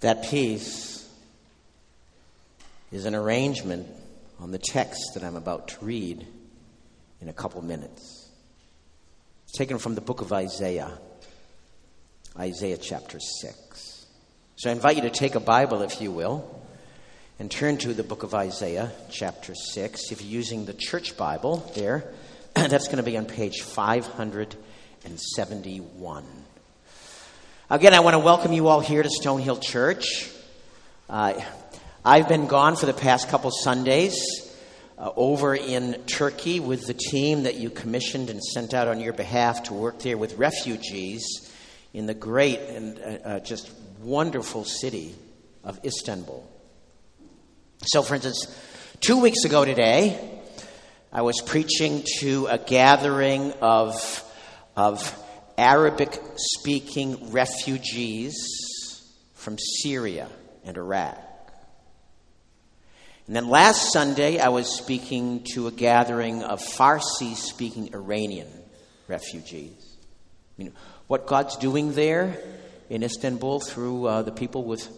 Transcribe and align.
That 0.00 0.24
piece 0.24 1.08
is 2.92 3.04
an 3.04 3.14
arrangement 3.14 3.88
on 4.38 4.52
the 4.52 4.58
text 4.58 5.14
that 5.14 5.24
I'm 5.24 5.36
about 5.36 5.68
to 5.68 5.84
read 5.84 6.26
in 7.20 7.28
a 7.28 7.32
couple 7.32 7.60
minutes. 7.62 8.30
It's 9.44 9.58
taken 9.58 9.78
from 9.78 9.96
the 9.96 10.00
book 10.00 10.20
of 10.20 10.32
Isaiah, 10.32 10.96
Isaiah 12.38 12.78
chapter 12.78 13.18
6. 13.18 14.06
So 14.56 14.70
I 14.70 14.72
invite 14.72 14.96
you 14.96 15.02
to 15.02 15.10
take 15.10 15.34
a 15.34 15.40
Bible, 15.40 15.82
if 15.82 16.00
you 16.00 16.12
will, 16.12 16.62
and 17.40 17.50
turn 17.50 17.76
to 17.78 17.92
the 17.92 18.04
book 18.04 18.22
of 18.22 18.34
Isaiah, 18.34 18.92
chapter 19.10 19.52
6. 19.54 20.12
If 20.12 20.22
you're 20.22 20.30
using 20.30 20.64
the 20.64 20.74
church 20.74 21.16
Bible 21.16 21.68
there, 21.74 22.04
that's 22.54 22.86
going 22.86 22.98
to 22.98 23.02
be 23.02 23.16
on 23.16 23.26
page 23.26 23.62
571. 23.62 26.24
Again, 27.70 27.92
I 27.92 28.00
want 28.00 28.14
to 28.14 28.18
welcome 28.18 28.54
you 28.54 28.68
all 28.68 28.80
here 28.80 29.02
to 29.02 29.10
Stonehill 29.10 29.60
Church. 29.60 30.30
Uh, 31.06 31.38
I've 32.02 32.26
been 32.26 32.46
gone 32.46 32.76
for 32.76 32.86
the 32.86 32.94
past 32.94 33.28
couple 33.28 33.50
Sundays 33.50 34.16
uh, 34.96 35.10
over 35.14 35.54
in 35.54 36.02
Turkey 36.06 36.60
with 36.60 36.86
the 36.86 36.94
team 36.94 37.42
that 37.42 37.56
you 37.56 37.68
commissioned 37.68 38.30
and 38.30 38.42
sent 38.42 38.72
out 38.72 38.88
on 38.88 39.00
your 39.00 39.12
behalf 39.12 39.64
to 39.64 39.74
work 39.74 39.98
there 39.98 40.16
with 40.16 40.38
refugees 40.38 41.52
in 41.92 42.06
the 42.06 42.14
great 42.14 42.58
and 42.58 42.98
uh, 43.00 43.02
uh 43.02 43.40
just 43.40 43.70
wonderful 44.00 44.64
city 44.64 45.14
of 45.62 45.78
Istanbul. 45.84 46.50
So, 47.84 48.00
for 48.00 48.14
instance, 48.14 48.46
two 49.00 49.20
weeks 49.20 49.44
ago 49.44 49.66
today, 49.66 50.40
I 51.12 51.20
was 51.20 51.42
preaching 51.42 52.02
to 52.20 52.46
a 52.46 52.56
gathering 52.56 53.52
of, 53.60 54.24
of 54.74 55.14
Arabic 55.58 56.18
speaking 56.36 57.32
refugees 57.32 58.36
from 59.34 59.58
Syria 59.58 60.28
and 60.64 60.76
Iraq. 60.76 61.18
And 63.26 63.36
then 63.36 63.48
last 63.48 63.92
Sunday, 63.92 64.38
I 64.38 64.48
was 64.48 64.74
speaking 64.74 65.44
to 65.52 65.66
a 65.66 65.72
gathering 65.72 66.42
of 66.44 66.60
Farsi 66.60 67.34
speaking 67.34 67.92
Iranian 67.92 68.48
refugees. 69.08 69.96
I 70.58 70.62
mean, 70.62 70.72
what 71.08 71.26
God's 71.26 71.56
doing 71.56 71.92
there 71.92 72.38
in 72.88 73.02
Istanbul 73.02 73.60
through 73.60 74.06
uh, 74.06 74.22
the 74.22 74.32
people 74.32 74.64
with 74.64 74.88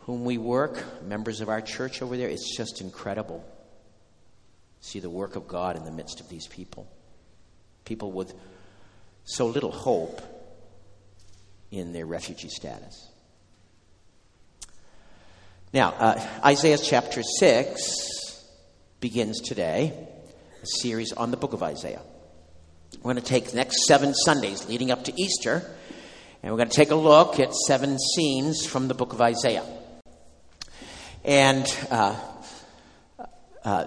whom 0.00 0.24
we 0.24 0.36
work, 0.38 1.02
members 1.02 1.40
of 1.40 1.48
our 1.48 1.62
church 1.62 2.02
over 2.02 2.16
there, 2.16 2.28
it's 2.28 2.56
just 2.56 2.80
incredible. 2.80 3.44
See 4.80 5.00
the 5.00 5.10
work 5.10 5.34
of 5.34 5.48
God 5.48 5.76
in 5.76 5.84
the 5.84 5.90
midst 5.90 6.20
of 6.20 6.28
these 6.28 6.46
people. 6.46 6.86
People 7.86 8.12
with 8.12 8.34
so 9.24 9.46
little 9.46 9.72
hope 9.72 10.20
in 11.70 11.92
their 11.92 12.06
refugee 12.06 12.48
status. 12.48 13.08
Now, 15.72 15.90
uh, 15.98 16.26
Isaiah 16.44 16.78
chapter 16.78 17.22
6 17.22 18.44
begins 19.00 19.40
today 19.40 19.92
a 20.62 20.66
series 20.66 21.12
on 21.12 21.30
the 21.30 21.36
book 21.36 21.52
of 21.52 21.62
Isaiah. 21.62 22.00
We're 22.98 23.12
going 23.12 23.16
to 23.16 23.22
take 23.22 23.50
the 23.50 23.56
next 23.56 23.84
seven 23.86 24.14
Sundays 24.14 24.68
leading 24.68 24.90
up 24.90 25.04
to 25.04 25.20
Easter, 25.20 25.68
and 26.42 26.52
we're 26.52 26.58
going 26.58 26.68
to 26.68 26.76
take 26.76 26.90
a 26.90 26.96
look 26.96 27.40
at 27.40 27.52
seven 27.66 27.98
scenes 27.98 28.64
from 28.64 28.88
the 28.88 28.94
book 28.94 29.12
of 29.12 29.20
Isaiah. 29.20 29.64
And 31.24 31.66
uh, 31.90 32.16
uh, 33.64 33.86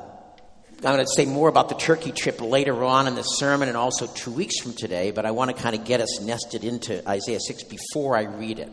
I'm 0.84 0.94
going 0.94 1.00
to 1.00 1.12
say 1.16 1.26
more 1.26 1.50
about 1.50 1.70
the 1.70 1.76
Turkey 1.76 2.12
trip 2.12 2.40
later 2.40 2.84
on 2.84 3.08
in 3.08 3.16
the 3.16 3.24
sermon 3.24 3.68
and 3.68 3.76
also 3.76 4.06
two 4.06 4.30
weeks 4.30 4.60
from 4.60 4.74
today, 4.74 5.10
but 5.10 5.26
I 5.26 5.32
want 5.32 5.50
to 5.50 5.60
kind 5.60 5.76
of 5.76 5.86
get 5.86 6.02
us 6.02 6.22
nested 6.22 6.64
into 6.64 7.08
Isaiah 7.10 7.40
6 7.40 7.64
before 7.64 8.16
I 8.16 8.24
read 8.26 8.60
it. 8.60 8.70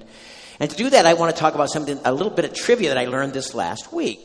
And 0.60 0.70
to 0.70 0.76
do 0.76 0.90
that, 0.90 1.06
I 1.06 1.14
want 1.14 1.34
to 1.34 1.40
talk 1.40 1.54
about 1.54 1.70
something, 1.70 1.98
a 2.04 2.12
little 2.12 2.30
bit 2.30 2.44
of 2.44 2.52
trivia 2.52 2.90
that 2.90 2.98
I 2.98 3.06
learned 3.06 3.32
this 3.32 3.54
last 3.54 3.90
week, 3.90 4.20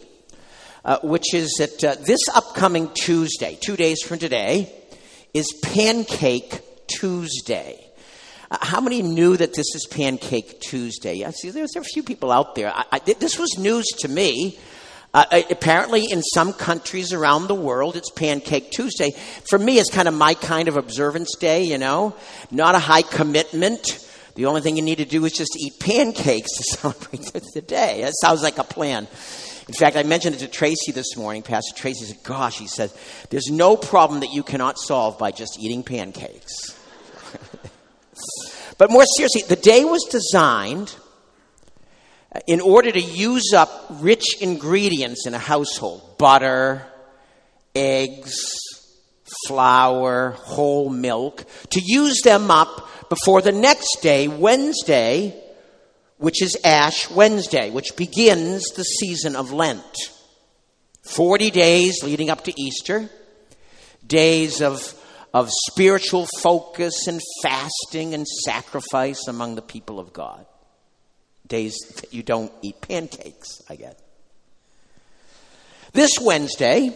uh, 0.83 1.00
which 1.03 1.33
is 1.33 1.55
that 1.59 1.81
uh, 1.81 1.95
this 2.02 2.19
upcoming 2.35 2.89
Tuesday, 2.95 3.57
two 3.62 3.78
days 3.78 4.01
from 4.01 4.19
today, 4.19 4.69
is 5.34 5.47
Pancake 5.63 6.62
Tuesday. 6.88 7.79
Uh, 8.51 8.57
how 8.59 8.81
many 8.81 9.01
knew 9.01 9.38
that 9.38 9.53
this 9.53 9.73
is 9.73 9.88
Pancake 9.89 10.59
Tuesday? 10.59 11.13
Yeah, 11.13 11.29
see, 11.29 11.50
there's, 11.50 11.78
a 11.78 11.84
few 11.84 12.03
people 12.03 12.29
out 12.29 12.56
there. 12.56 12.73
I, 12.75 12.84
I, 12.91 13.00
this 13.00 13.39
was 13.39 13.57
news 13.57 13.85
to 14.00 14.09
me 14.09 14.59
uh, 15.14 15.25
uh, 15.31 15.42
apparently, 15.50 16.06
in 16.06 16.22
some 16.22 16.53
countries 16.53 17.14
around 17.14 17.47
the 17.47 17.56
world, 17.56 17.96
it's 17.96 18.12
Pancake 18.12 18.70
Tuesday. 18.70 19.12
For 19.50 19.58
me, 19.58 19.80
it's 19.80 19.90
kind 19.90 20.08
of 20.08 20.14
my 20.14 20.36
kind 20.36 20.68
of 20.68 20.78
observance 20.78 21.36
day, 21.40 21.64
you 21.64 21.80
know, 21.80 22.16
not 22.52 22.75
a 22.75 22.80
high 22.80 23.02
commitment. 23.02 24.06
The 24.36 24.46
only 24.46 24.62
thing 24.62 24.78
you 24.78 24.84
need 24.84 25.00
to 25.00 25.06
do 25.06 25.25
is 25.25 25.34
just 25.34 25.58
eat 25.59 25.80
pancakes 25.80 26.52
to 26.58 26.64
celebrate 26.78 27.22
the 27.53 27.62
day. 27.62 28.02
That 28.02 28.14
sounds 28.22 28.44
like 28.44 28.59
a 28.59 28.64
plan. 28.64 29.08
In 29.68 29.74
fact, 29.74 29.96
I 29.96 30.03
mentioned 30.03 30.36
it 30.36 30.40
to 30.40 30.48
Tracy 30.48 30.92
this 30.92 31.18
morning. 31.18 31.42
Pastor 31.42 31.75
Tracy 31.75 32.06
said, 32.06 32.24
Gosh, 32.24 32.58
he 32.58 32.68
says, 32.68 32.96
there's 33.30 33.50
no 33.52 33.78
problem 33.78 34.19
that 34.22 34.31
you 34.31 34.44
cannot 34.44 34.80
solve 34.80 35.18
by 35.19 35.31
just 35.31 35.59
eating 35.59 35.84
pancakes. 35.84 36.53
but 38.78 38.92
more 38.92 39.06
seriously, 39.06 39.44
the 39.48 39.56
day 39.56 39.86
was 39.86 40.03
designed 40.09 40.96
in 42.50 42.62
order 42.62 42.92
to 42.92 43.00
use 43.00 43.54
up 43.54 43.86
rich 44.02 44.42
ingredients 44.42 45.28
in 45.28 45.36
a 45.36 45.38
household 45.38 46.18
butter, 46.18 46.84
eggs, 47.76 48.58
flour, 49.46 50.32
whole 50.32 50.90
milk 50.90 51.46
to 51.70 51.80
use 51.80 52.22
them 52.24 52.50
up 52.50 52.90
before 53.08 53.44
the 53.44 53.52
next 53.52 54.00
day, 54.02 54.28
Wednesday, 54.28 55.40
which 56.18 56.42
is 56.42 56.58
Ash 56.64 57.08
Wednesday, 57.12 57.70
which 57.70 57.96
begins 57.96 58.64
the 58.70 58.84
season 58.84 59.36
of 59.36 59.54
Lent. 59.54 60.10
40 61.04 61.52
days 61.52 62.02
leading 62.02 62.31
up 62.31 62.46
to 62.46 62.60
Easter, 62.60 63.12
days 64.06 64.60
of, 64.60 64.96
of 65.36 65.52
spiritual 65.68 66.28
focus 66.40 67.06
and 67.06 67.22
fasting 67.44 68.16
and 68.16 68.28
sacrifice 68.28 69.28
among 69.28 69.54
the 69.54 69.62
people 69.62 70.00
of 70.00 70.12
God 70.14 70.48
days 71.50 71.76
that 71.98 72.14
you 72.14 72.24
don't 72.24 72.52
eat 72.62 72.80
pancakes, 72.82 73.62
I 73.70 73.76
guess. 73.76 73.96
This 75.92 76.12
Wednesday, 76.22 76.92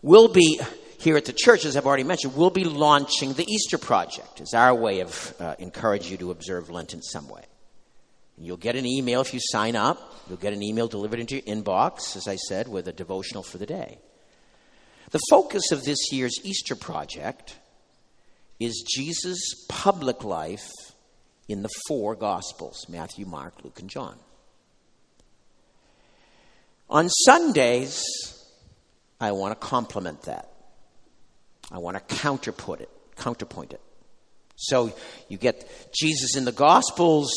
we'll 0.00 0.28
be 0.28 0.60
here 0.98 1.16
at 1.16 1.24
the 1.24 1.32
church, 1.32 1.64
as 1.64 1.76
I've 1.76 1.86
already 1.86 2.04
mentioned, 2.04 2.36
we'll 2.36 2.50
be 2.50 2.64
launching 2.64 3.32
the 3.32 3.44
Easter 3.52 3.76
Project 3.76 4.40
as 4.40 4.54
our 4.54 4.74
way 4.74 5.00
of 5.00 5.34
uh, 5.40 5.56
encouraging 5.58 6.12
you 6.12 6.16
to 6.18 6.30
observe 6.30 6.70
Lent 6.70 6.94
in 6.94 7.02
some 7.02 7.28
way. 7.28 7.42
And 8.36 8.46
you'll 8.46 8.56
get 8.56 8.76
an 8.76 8.86
email 8.86 9.20
if 9.20 9.34
you 9.34 9.40
sign 9.42 9.74
up. 9.74 9.98
You'll 10.28 10.38
get 10.38 10.52
an 10.52 10.62
email 10.62 10.86
delivered 10.86 11.18
into 11.18 11.34
your 11.34 11.44
inbox, 11.44 12.16
as 12.16 12.28
I 12.28 12.36
said, 12.36 12.68
with 12.68 12.86
a 12.86 12.92
devotional 12.92 13.42
for 13.42 13.58
the 13.58 13.66
day. 13.66 13.98
The 15.10 15.20
focus 15.28 15.72
of 15.72 15.82
this 15.82 16.12
year's 16.12 16.38
Easter 16.44 16.76
Project 16.76 17.56
is 18.60 18.84
Jesus' 18.88 19.66
public 19.68 20.22
life 20.22 20.70
in 21.48 21.62
the 21.62 21.68
four 21.88 22.14
Gospels 22.14 22.86
Matthew, 22.88 23.26
Mark, 23.26 23.54
Luke, 23.64 23.80
and 23.80 23.88
John. 23.88 24.16
On 26.88 27.08
Sundays, 27.08 28.04
I 29.20 29.32
want 29.32 29.58
to 29.58 29.66
complement 29.66 30.22
that. 30.22 30.48
I 31.70 31.78
want 31.78 31.96
to 31.96 32.14
counterput 32.14 32.80
it, 32.80 32.90
counterpoint 33.16 33.72
it. 33.72 33.80
So 34.56 34.92
you 35.28 35.38
get 35.38 35.90
Jesus 35.98 36.36
in 36.36 36.44
the 36.44 36.52
Gospels, 36.52 37.32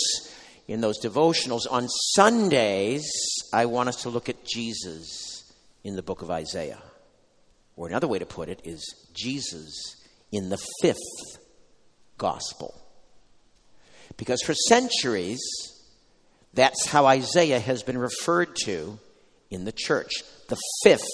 in 0.67 0.81
those 0.81 0.99
devotionals. 0.99 1.61
On 1.69 1.87
Sundays, 2.16 3.09
I 3.53 3.66
want 3.66 3.89
us 3.89 4.01
to 4.03 4.09
look 4.09 4.29
at 4.29 4.45
Jesus 4.45 5.53
in 5.83 5.95
the 5.95 6.03
book 6.03 6.22
of 6.22 6.29
Isaiah. 6.29 6.81
Or 7.77 7.87
another 7.87 8.07
way 8.07 8.19
to 8.19 8.25
put 8.25 8.49
it 8.49 8.61
is 8.63 8.83
Jesus 9.13 9.95
in 10.31 10.49
the 10.49 10.57
fifth 10.81 11.39
Gospel. 12.17 12.84
Because 14.18 14.42
for 14.42 14.53
centuries, 14.53 15.41
that's 16.53 16.85
how 16.85 17.06
Isaiah 17.06 17.59
has 17.59 17.84
been 17.84 17.97
referred 17.97 18.56
to 18.64 18.97
in 19.50 19.66
the 19.66 19.72
church 19.72 20.23
the 20.47 20.58
fifth 20.84 21.09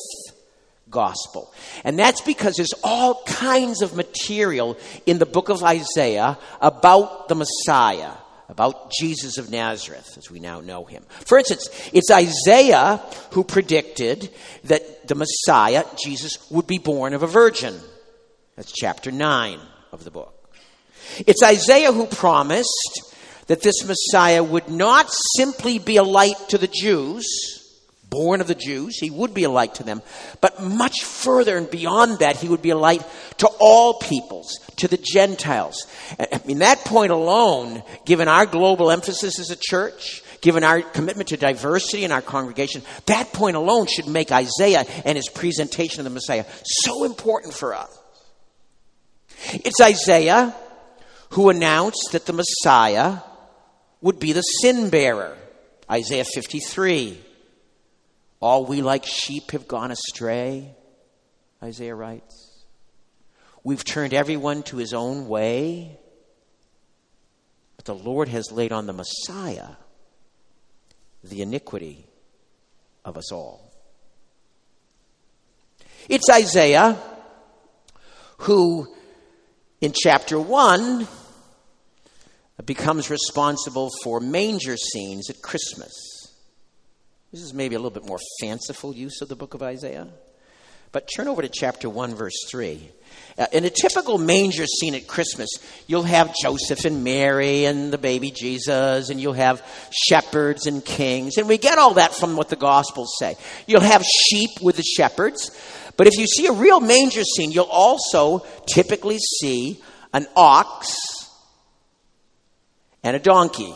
gospel. 0.89 1.53
And 1.83 1.97
that's 1.97 2.21
because 2.21 2.55
there's 2.55 2.73
all 2.83 3.23
kinds 3.23 3.81
of 3.81 3.95
material 3.95 4.77
in 5.05 5.17
the 5.17 5.25
book 5.25 5.49
of 5.49 5.63
Isaiah 5.63 6.37
about 6.59 7.27
the 7.27 7.35
Messiah, 7.35 8.11
about 8.49 8.91
Jesus 8.91 9.37
of 9.37 9.49
Nazareth, 9.49 10.17
as 10.17 10.29
we 10.29 10.39
now 10.39 10.59
know 10.59 10.83
him. 10.85 11.03
For 11.25 11.37
instance, 11.37 11.69
it's 11.93 12.11
Isaiah 12.11 13.01
who 13.31 13.43
predicted 13.43 14.29
that 14.65 15.07
the 15.07 15.15
Messiah, 15.15 15.85
Jesus, 15.97 16.37
would 16.51 16.67
be 16.67 16.77
born 16.77 17.13
of 17.13 17.23
a 17.23 17.27
virgin. 17.27 17.79
That's 18.57 18.71
chapter 18.71 19.11
9 19.11 19.59
of 19.91 20.03
the 20.03 20.11
book. 20.11 20.40
It's 21.27 21.43
Isaiah 21.43 21.91
who 21.91 22.05
promised 22.05 23.13
that 23.47 23.61
this 23.61 23.85
Messiah 23.85 24.43
would 24.43 24.69
not 24.69 25.09
simply 25.35 25.79
be 25.79 25.97
a 25.97 26.03
light 26.03 26.37
to 26.49 26.57
the 26.57 26.67
Jews, 26.67 27.27
born 28.09 28.41
of 28.41 28.47
the 28.47 28.55
Jews, 28.55 28.97
he 28.99 29.09
would 29.09 29.33
be 29.33 29.43
a 29.43 29.49
light 29.49 29.75
to 29.75 29.83
them, 29.83 30.01
but 30.41 30.61
much 30.61 31.03
further 31.03 31.57
and 31.57 31.69
beyond 31.69 32.19
that, 32.19 32.37
he 32.37 32.49
would 32.49 32.61
be 32.61 32.69
a 32.69 32.77
light 32.77 33.03
to 33.37 33.47
all 33.59 33.95
peoples, 33.95 34.57
to 34.77 34.87
the 34.87 34.97
Gentiles. 34.97 35.87
I 36.19 36.41
mean, 36.45 36.59
that 36.59 36.79
point 36.79 37.11
alone, 37.11 37.83
given 38.05 38.27
our 38.27 38.45
global 38.45 38.91
emphasis 38.91 39.39
as 39.39 39.49
a 39.49 39.57
church, 39.59 40.23
Given 40.41 40.63
our 40.63 40.81
commitment 40.81 41.29
to 41.29 41.37
diversity 41.37 42.03
in 42.03 42.11
our 42.11 42.21
congregation, 42.21 42.81
that 43.05 43.31
point 43.31 43.55
alone 43.55 43.85
should 43.85 44.07
make 44.07 44.31
Isaiah 44.31 44.85
and 45.05 45.15
his 45.15 45.29
presentation 45.29 45.99
of 45.99 46.03
the 46.03 46.09
Messiah 46.09 46.45
so 46.63 47.03
important 47.03 47.53
for 47.53 47.75
us. 47.75 47.95
It's 49.53 49.79
Isaiah 49.79 50.55
who 51.31 51.49
announced 51.49 52.09
that 52.11 52.25
the 52.25 52.33
Messiah 52.33 53.19
would 54.01 54.19
be 54.19 54.33
the 54.33 54.41
sin 54.41 54.89
bearer. 54.89 55.37
Isaiah 55.89 56.25
53. 56.25 57.19
All 58.39 58.65
we 58.65 58.81
like 58.81 59.05
sheep 59.05 59.51
have 59.51 59.67
gone 59.67 59.91
astray, 59.91 60.73
Isaiah 61.61 61.95
writes. 61.95 62.63
We've 63.63 63.83
turned 63.83 64.13
everyone 64.13 64.63
to 64.63 64.77
his 64.77 64.93
own 64.93 65.27
way. 65.27 65.99
But 67.75 67.85
the 67.85 67.95
Lord 67.95 68.27
has 68.29 68.51
laid 68.51 68.71
on 68.71 68.85
the 68.85 68.93
Messiah 68.93 69.75
the 71.23 71.41
iniquity 71.41 72.05
of 73.05 73.17
us 73.17 73.31
all. 73.31 73.71
It's 76.09 76.29
Isaiah 76.29 76.99
who, 78.39 78.87
in 79.79 79.93
chapter 79.95 80.39
1, 80.39 81.07
becomes 82.65 83.09
responsible 83.09 83.89
for 84.03 84.19
manger 84.19 84.77
scenes 84.77 85.29
at 85.29 85.41
Christmas. 85.41 85.91
This 87.31 87.41
is 87.41 87.53
maybe 87.53 87.75
a 87.75 87.79
little 87.79 87.91
bit 87.91 88.05
more 88.05 88.19
fanciful 88.39 88.93
use 88.93 89.21
of 89.21 89.29
the 89.29 89.35
book 89.35 89.53
of 89.53 89.63
Isaiah. 89.63 90.07
But 90.91 91.09
turn 91.15 91.29
over 91.29 91.41
to 91.41 91.47
chapter 91.47 91.89
1, 91.89 92.15
verse 92.15 92.35
3. 92.49 92.89
Uh, 93.37 93.45
in 93.53 93.63
a 93.63 93.69
typical 93.69 94.17
manger 94.17 94.65
scene 94.65 94.93
at 94.93 95.07
Christmas, 95.07 95.49
you'll 95.87 96.03
have 96.03 96.35
Joseph 96.41 96.83
and 96.83 97.05
Mary 97.05 97.63
and 97.63 97.93
the 97.93 97.97
baby 97.97 98.31
Jesus, 98.31 99.09
and 99.09 99.21
you'll 99.21 99.31
have 99.31 99.65
shepherds 100.09 100.67
and 100.67 100.83
kings. 100.83 101.37
And 101.37 101.47
we 101.47 101.57
get 101.57 101.77
all 101.77 101.93
that 101.93 102.13
from 102.13 102.35
what 102.35 102.49
the 102.49 102.57
Gospels 102.57 103.13
say. 103.17 103.37
You'll 103.67 103.79
have 103.79 104.03
sheep 104.03 104.49
with 104.61 104.75
the 104.75 104.83
shepherds. 104.83 105.51
But 105.95 106.07
if 106.07 106.17
you 106.17 106.27
see 106.27 106.47
a 106.47 106.51
real 106.51 106.81
manger 106.81 107.23
scene, 107.23 107.51
you'll 107.51 107.65
also 107.65 108.45
typically 108.67 109.19
see 109.39 109.81
an 110.13 110.27
ox 110.35 111.20
and 113.03 113.15
a 113.15 113.19
donkey. 113.19 113.73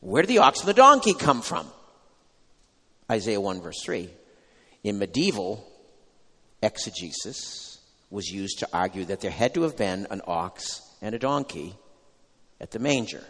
Where 0.00 0.22
did 0.22 0.28
the 0.28 0.38
ox 0.38 0.60
and 0.60 0.68
the 0.68 0.74
donkey 0.74 1.14
come 1.14 1.42
from? 1.42 1.66
Isaiah 3.10 3.40
1, 3.40 3.60
verse 3.60 3.82
3. 3.84 4.08
In 4.84 4.98
medieval 4.98 5.66
exegesis, 6.62 7.66
was 8.10 8.28
used 8.30 8.60
to 8.60 8.68
argue 8.72 9.04
that 9.04 9.20
there 9.20 9.30
had 9.30 9.54
to 9.54 9.62
have 9.62 9.76
been 9.76 10.06
an 10.10 10.22
ox 10.26 10.80
and 11.02 11.14
a 11.14 11.18
donkey 11.18 11.74
at 12.60 12.70
the 12.70 12.78
manger. 12.78 13.22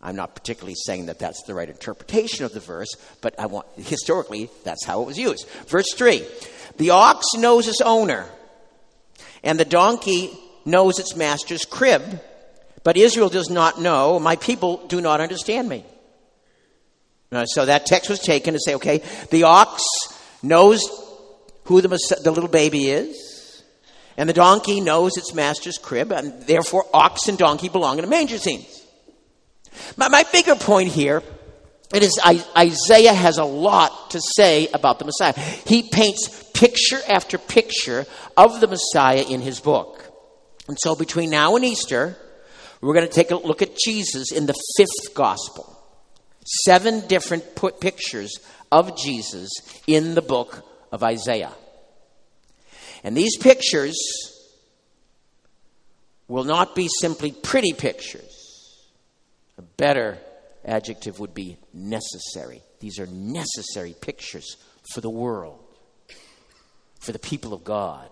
I'm 0.00 0.16
not 0.16 0.34
particularly 0.34 0.74
saying 0.74 1.06
that 1.06 1.20
that's 1.20 1.44
the 1.44 1.54
right 1.54 1.68
interpretation 1.68 2.44
of 2.44 2.52
the 2.52 2.60
verse, 2.60 2.92
but 3.20 3.38
I 3.38 3.46
want 3.46 3.66
historically 3.76 4.50
that's 4.64 4.84
how 4.84 5.02
it 5.02 5.06
was 5.06 5.18
used. 5.18 5.48
Verse 5.68 5.92
3. 5.94 6.26
The 6.78 6.90
ox 6.90 7.24
knows 7.36 7.68
its 7.68 7.80
owner, 7.80 8.26
and 9.44 9.60
the 9.60 9.64
donkey 9.64 10.32
knows 10.64 10.98
its 10.98 11.14
master's 11.14 11.64
crib, 11.64 12.20
but 12.84 12.96
Israel 12.96 13.28
does 13.28 13.50
not 13.50 13.80
know, 13.80 14.18
my 14.18 14.36
people 14.36 14.86
do 14.86 15.00
not 15.00 15.20
understand 15.20 15.68
me. 15.68 15.84
Uh, 17.30 17.46
so 17.46 17.64
that 17.64 17.86
text 17.86 18.10
was 18.10 18.20
taken 18.20 18.54
to 18.54 18.60
say, 18.60 18.74
okay, 18.74 19.02
the 19.30 19.44
ox 19.44 19.82
knows 20.42 20.82
who 21.64 21.80
the, 21.80 21.88
the 22.22 22.30
little 22.30 22.48
baby 22.48 22.90
is, 22.90 23.62
and 24.16 24.28
the 24.28 24.34
donkey 24.34 24.80
knows 24.80 25.16
its 25.16 25.32
master's 25.32 25.78
crib, 25.78 26.12
and 26.12 26.42
therefore 26.46 26.84
ox 26.92 27.28
and 27.28 27.38
donkey 27.38 27.68
belong 27.68 27.98
in 27.98 28.04
a 28.04 28.08
manger 28.08 28.38
scene. 28.38 28.66
My, 29.96 30.08
my 30.08 30.24
bigger 30.30 30.54
point 30.54 30.90
here 30.90 31.22
it 31.92 32.02
is 32.02 32.18
Isaiah 32.56 33.12
has 33.12 33.36
a 33.36 33.44
lot 33.44 34.12
to 34.12 34.20
say 34.36 34.68
about 34.72 34.98
the 34.98 35.04
Messiah. 35.04 35.34
He 35.66 35.82
paints 35.82 36.50
picture 36.54 37.00
after 37.06 37.36
picture 37.36 38.06
of 38.34 38.60
the 38.60 38.66
Messiah 38.66 39.22
in 39.28 39.42
his 39.42 39.60
book. 39.60 40.02
And 40.68 40.78
so 40.80 40.96
between 40.96 41.28
now 41.28 41.54
and 41.54 41.64
Easter, 41.64 42.16
we're 42.82 42.94
going 42.94 43.06
to 43.06 43.12
take 43.12 43.30
a 43.30 43.36
look 43.36 43.62
at 43.62 43.76
Jesus 43.76 44.32
in 44.32 44.46
the 44.46 44.60
fifth 44.76 45.14
gospel. 45.14 45.78
Seven 46.64 47.06
different 47.06 47.54
put 47.54 47.80
pictures 47.80 48.32
of 48.72 48.96
Jesus 48.96 49.50
in 49.86 50.14
the 50.14 50.22
book 50.22 50.64
of 50.90 51.02
Isaiah. 51.04 51.52
And 53.04 53.16
these 53.16 53.36
pictures 53.36 53.96
will 56.26 56.44
not 56.44 56.74
be 56.74 56.88
simply 57.00 57.30
pretty 57.30 57.72
pictures. 57.72 58.80
A 59.58 59.62
better 59.62 60.18
adjective 60.64 61.20
would 61.20 61.34
be 61.34 61.58
necessary. 61.72 62.62
These 62.80 62.98
are 62.98 63.06
necessary 63.06 63.94
pictures 64.00 64.56
for 64.92 65.00
the 65.00 65.10
world, 65.10 65.60
for 66.98 67.12
the 67.12 67.18
people 67.18 67.52
of 67.52 67.62
God, 67.62 68.08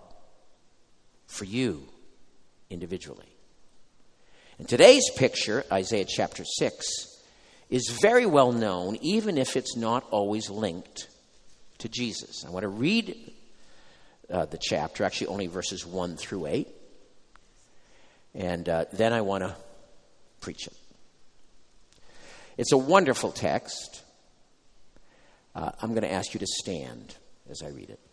for 1.27 1.45
you 1.45 1.89
individually. 2.69 3.30
And 4.61 4.69
today's 4.69 5.09
picture, 5.17 5.65
Isaiah 5.73 6.05
chapter 6.07 6.45
6, 6.45 6.87
is 7.71 7.99
very 8.03 8.27
well 8.27 8.53
known, 8.53 8.97
even 9.01 9.39
if 9.39 9.57
it's 9.57 9.75
not 9.75 10.05
always 10.11 10.51
linked 10.51 11.09
to 11.79 11.89
Jesus. 11.89 12.45
I 12.47 12.51
want 12.51 12.65
to 12.65 12.69
read 12.69 13.33
uh, 14.31 14.45
the 14.45 14.59
chapter, 14.61 15.05
actually, 15.05 15.29
only 15.29 15.47
verses 15.47 15.87
1 15.87 16.19
through 16.19 16.45
8. 16.45 16.69
And 18.35 18.69
uh, 18.69 18.85
then 18.93 19.15
I 19.15 19.23
want 19.23 19.45
to 19.45 19.57
preach 20.43 20.67
it. 20.67 20.77
It's 22.59 22.73
a 22.73 22.79
wonderful 22.79 23.33
text. 23.33 24.03
Uh, 25.55 25.71
I'm 25.81 25.95
going 25.95 26.03
to 26.03 26.13
ask 26.13 26.35
you 26.35 26.41
to 26.41 26.47
stand 26.47 27.15
as 27.49 27.63
I 27.63 27.69
read 27.69 27.89
it. 27.89 28.10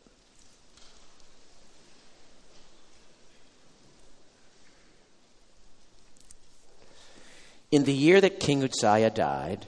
In 7.71 7.83
the 7.83 7.93
year 7.93 8.21
that 8.21 8.39
King 8.39 8.63
Uzziah 8.63 9.09
died, 9.09 9.67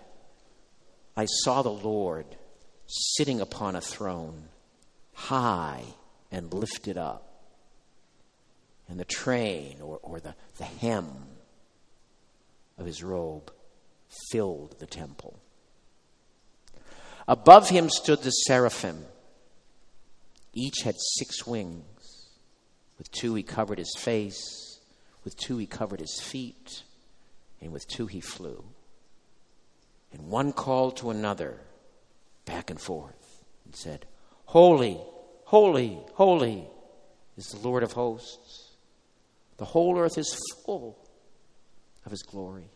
I 1.17 1.25
saw 1.25 1.61
the 1.61 1.69
Lord 1.69 2.25
sitting 2.87 3.41
upon 3.41 3.75
a 3.75 3.81
throne, 3.81 4.45
high 5.13 5.83
and 6.31 6.53
lifted 6.53 6.97
up. 6.97 7.25
And 8.87 8.99
the 8.99 9.05
train 9.05 9.81
or, 9.81 9.99
or 10.01 10.19
the, 10.19 10.33
the 10.57 10.63
hem 10.63 11.07
of 12.77 12.85
his 12.85 13.03
robe 13.03 13.51
filled 14.31 14.79
the 14.79 14.87
temple. 14.87 15.39
Above 17.27 17.69
him 17.69 17.89
stood 17.89 18.23
the 18.23 18.31
seraphim. 18.31 19.05
Each 20.53 20.81
had 20.83 20.95
six 21.17 21.45
wings. 21.45 21.83
With 22.97 23.11
two 23.11 23.35
he 23.35 23.43
covered 23.43 23.77
his 23.77 23.95
face, 23.97 24.79
with 25.23 25.37
two 25.37 25.57
he 25.57 25.67
covered 25.67 25.99
his 25.99 26.19
feet, 26.21 26.83
and 27.61 27.71
with 27.71 27.87
two 27.87 28.07
he 28.07 28.21
flew. 28.21 28.63
And 30.11 30.29
one 30.29 30.53
called 30.53 30.97
to 30.97 31.09
another 31.09 31.59
back 32.45 32.69
and 32.69 32.79
forth 32.79 33.43
and 33.65 33.75
said, 33.75 34.05
Holy, 34.45 34.99
holy, 35.45 35.99
holy 36.13 36.67
is 37.37 37.47
the 37.47 37.59
Lord 37.59 37.83
of 37.83 37.93
hosts. 37.93 38.73
The 39.57 39.65
whole 39.65 39.97
earth 39.99 40.17
is 40.17 40.39
full 40.65 40.97
of 42.05 42.11
his 42.11 42.23
glory. 42.23 42.69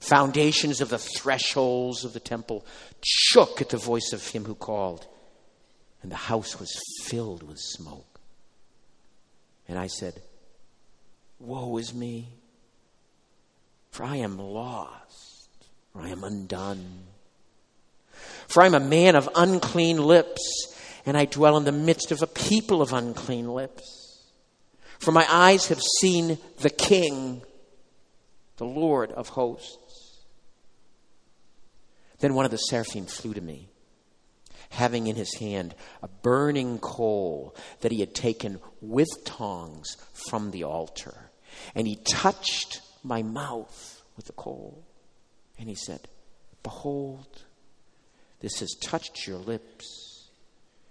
Foundations 0.00 0.80
of 0.80 0.88
the 0.88 0.98
thresholds 0.98 2.04
of 2.04 2.12
the 2.12 2.20
temple 2.20 2.64
shook 3.04 3.60
at 3.60 3.68
the 3.68 3.76
voice 3.76 4.12
of 4.12 4.26
him 4.26 4.44
who 4.44 4.54
called, 4.54 5.06
and 6.02 6.10
the 6.10 6.16
house 6.16 6.58
was 6.58 6.80
filled 7.04 7.42
with 7.42 7.58
smoke. 7.58 8.20
And 9.68 9.78
I 9.78 9.88
said, 9.88 10.22
Woe 11.38 11.76
is 11.76 11.92
me, 11.92 12.28
for 13.98 14.04
I 14.04 14.18
am 14.18 14.38
lost, 14.38 15.66
for 15.92 16.02
I 16.02 16.10
am 16.10 16.22
undone. 16.22 17.00
For 18.46 18.62
I'm 18.62 18.74
a 18.74 18.78
man 18.78 19.16
of 19.16 19.28
unclean 19.34 19.96
lips, 19.96 20.72
and 21.04 21.16
I 21.16 21.24
dwell 21.24 21.56
in 21.56 21.64
the 21.64 21.72
midst 21.72 22.12
of 22.12 22.22
a 22.22 22.28
people 22.28 22.80
of 22.80 22.92
unclean 22.92 23.48
lips. 23.48 24.22
For 25.00 25.10
my 25.10 25.26
eyes 25.28 25.66
have 25.66 25.82
seen 26.00 26.38
the 26.58 26.70
King, 26.70 27.42
the 28.58 28.66
Lord 28.66 29.10
of 29.10 29.30
hosts. 29.30 30.22
Then 32.20 32.34
one 32.34 32.44
of 32.44 32.52
the 32.52 32.56
seraphim 32.56 33.06
flew 33.06 33.34
to 33.34 33.40
me, 33.40 33.68
having 34.70 35.08
in 35.08 35.16
his 35.16 35.34
hand 35.40 35.74
a 36.04 36.08
burning 36.22 36.78
coal 36.78 37.56
that 37.80 37.90
he 37.90 37.98
had 37.98 38.14
taken 38.14 38.60
with 38.80 39.08
tongs 39.24 39.96
from 40.28 40.52
the 40.52 40.62
altar. 40.62 41.32
And 41.74 41.88
he 41.88 41.96
touched 41.96 42.80
my 43.08 43.22
mouth 43.22 44.02
with 44.16 44.26
the 44.26 44.32
coal. 44.32 44.84
And 45.58 45.68
he 45.68 45.74
said, 45.74 46.08
Behold, 46.62 47.44
this 48.40 48.60
has 48.60 48.74
touched 48.80 49.26
your 49.26 49.38
lips. 49.38 50.28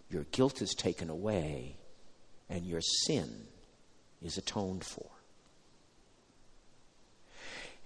Your 0.09 0.23
guilt 0.31 0.61
is 0.61 0.73
taken 0.73 1.09
away, 1.09 1.77
and 2.49 2.65
your 2.65 2.81
sin 2.81 3.29
is 4.21 4.37
atoned 4.37 4.83
for. 4.83 5.05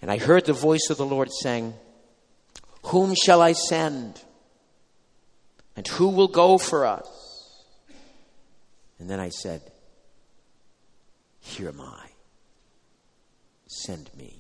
And 0.02 0.10
I 0.10 0.18
heard 0.18 0.46
the 0.46 0.54
voice 0.54 0.88
of 0.90 0.98
the 0.98 1.06
Lord 1.06 1.30
saying, 1.42 1.74
Whom 2.86 3.14
shall 3.16 3.42
I 3.42 3.54
send? 3.54 4.22
And 5.76 5.88
who 5.88 6.10
will 6.10 6.28
go 6.28 6.58
for 6.58 6.86
us? 6.86 7.66
And 9.00 9.10
then 9.10 9.20
I 9.20 9.30
said, 9.30 9.62
Here 11.40 11.70
am 11.70 11.82
I. 11.82 12.11
Send 13.72 14.10
me. 14.18 14.36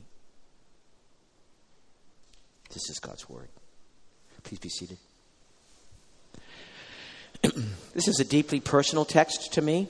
This 2.73 2.89
is 2.89 2.99
God's 2.99 3.29
word. 3.29 3.47
Please 4.43 4.59
be 4.59 4.67
seated. 4.67 4.97
this 7.93 8.09
is 8.09 8.19
a 8.19 8.25
deeply 8.25 8.59
personal 8.59 9.05
text 9.05 9.53
to 9.53 9.61
me. 9.61 9.87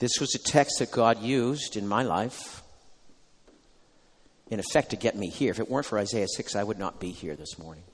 This 0.00 0.10
was 0.18 0.34
a 0.34 0.42
text 0.42 0.80
that 0.80 0.90
God 0.90 1.22
used 1.22 1.76
in 1.76 1.86
my 1.86 2.02
life, 2.02 2.62
in 4.50 4.58
effect, 4.58 4.90
to 4.90 4.96
get 4.96 5.16
me 5.16 5.28
here. 5.28 5.52
If 5.52 5.60
it 5.60 5.70
weren't 5.70 5.86
for 5.86 5.98
Isaiah 5.98 6.26
6, 6.26 6.56
I 6.56 6.64
would 6.64 6.78
not 6.78 6.98
be 6.98 7.12
here 7.12 7.36
this 7.36 7.56
morning. 7.56 7.84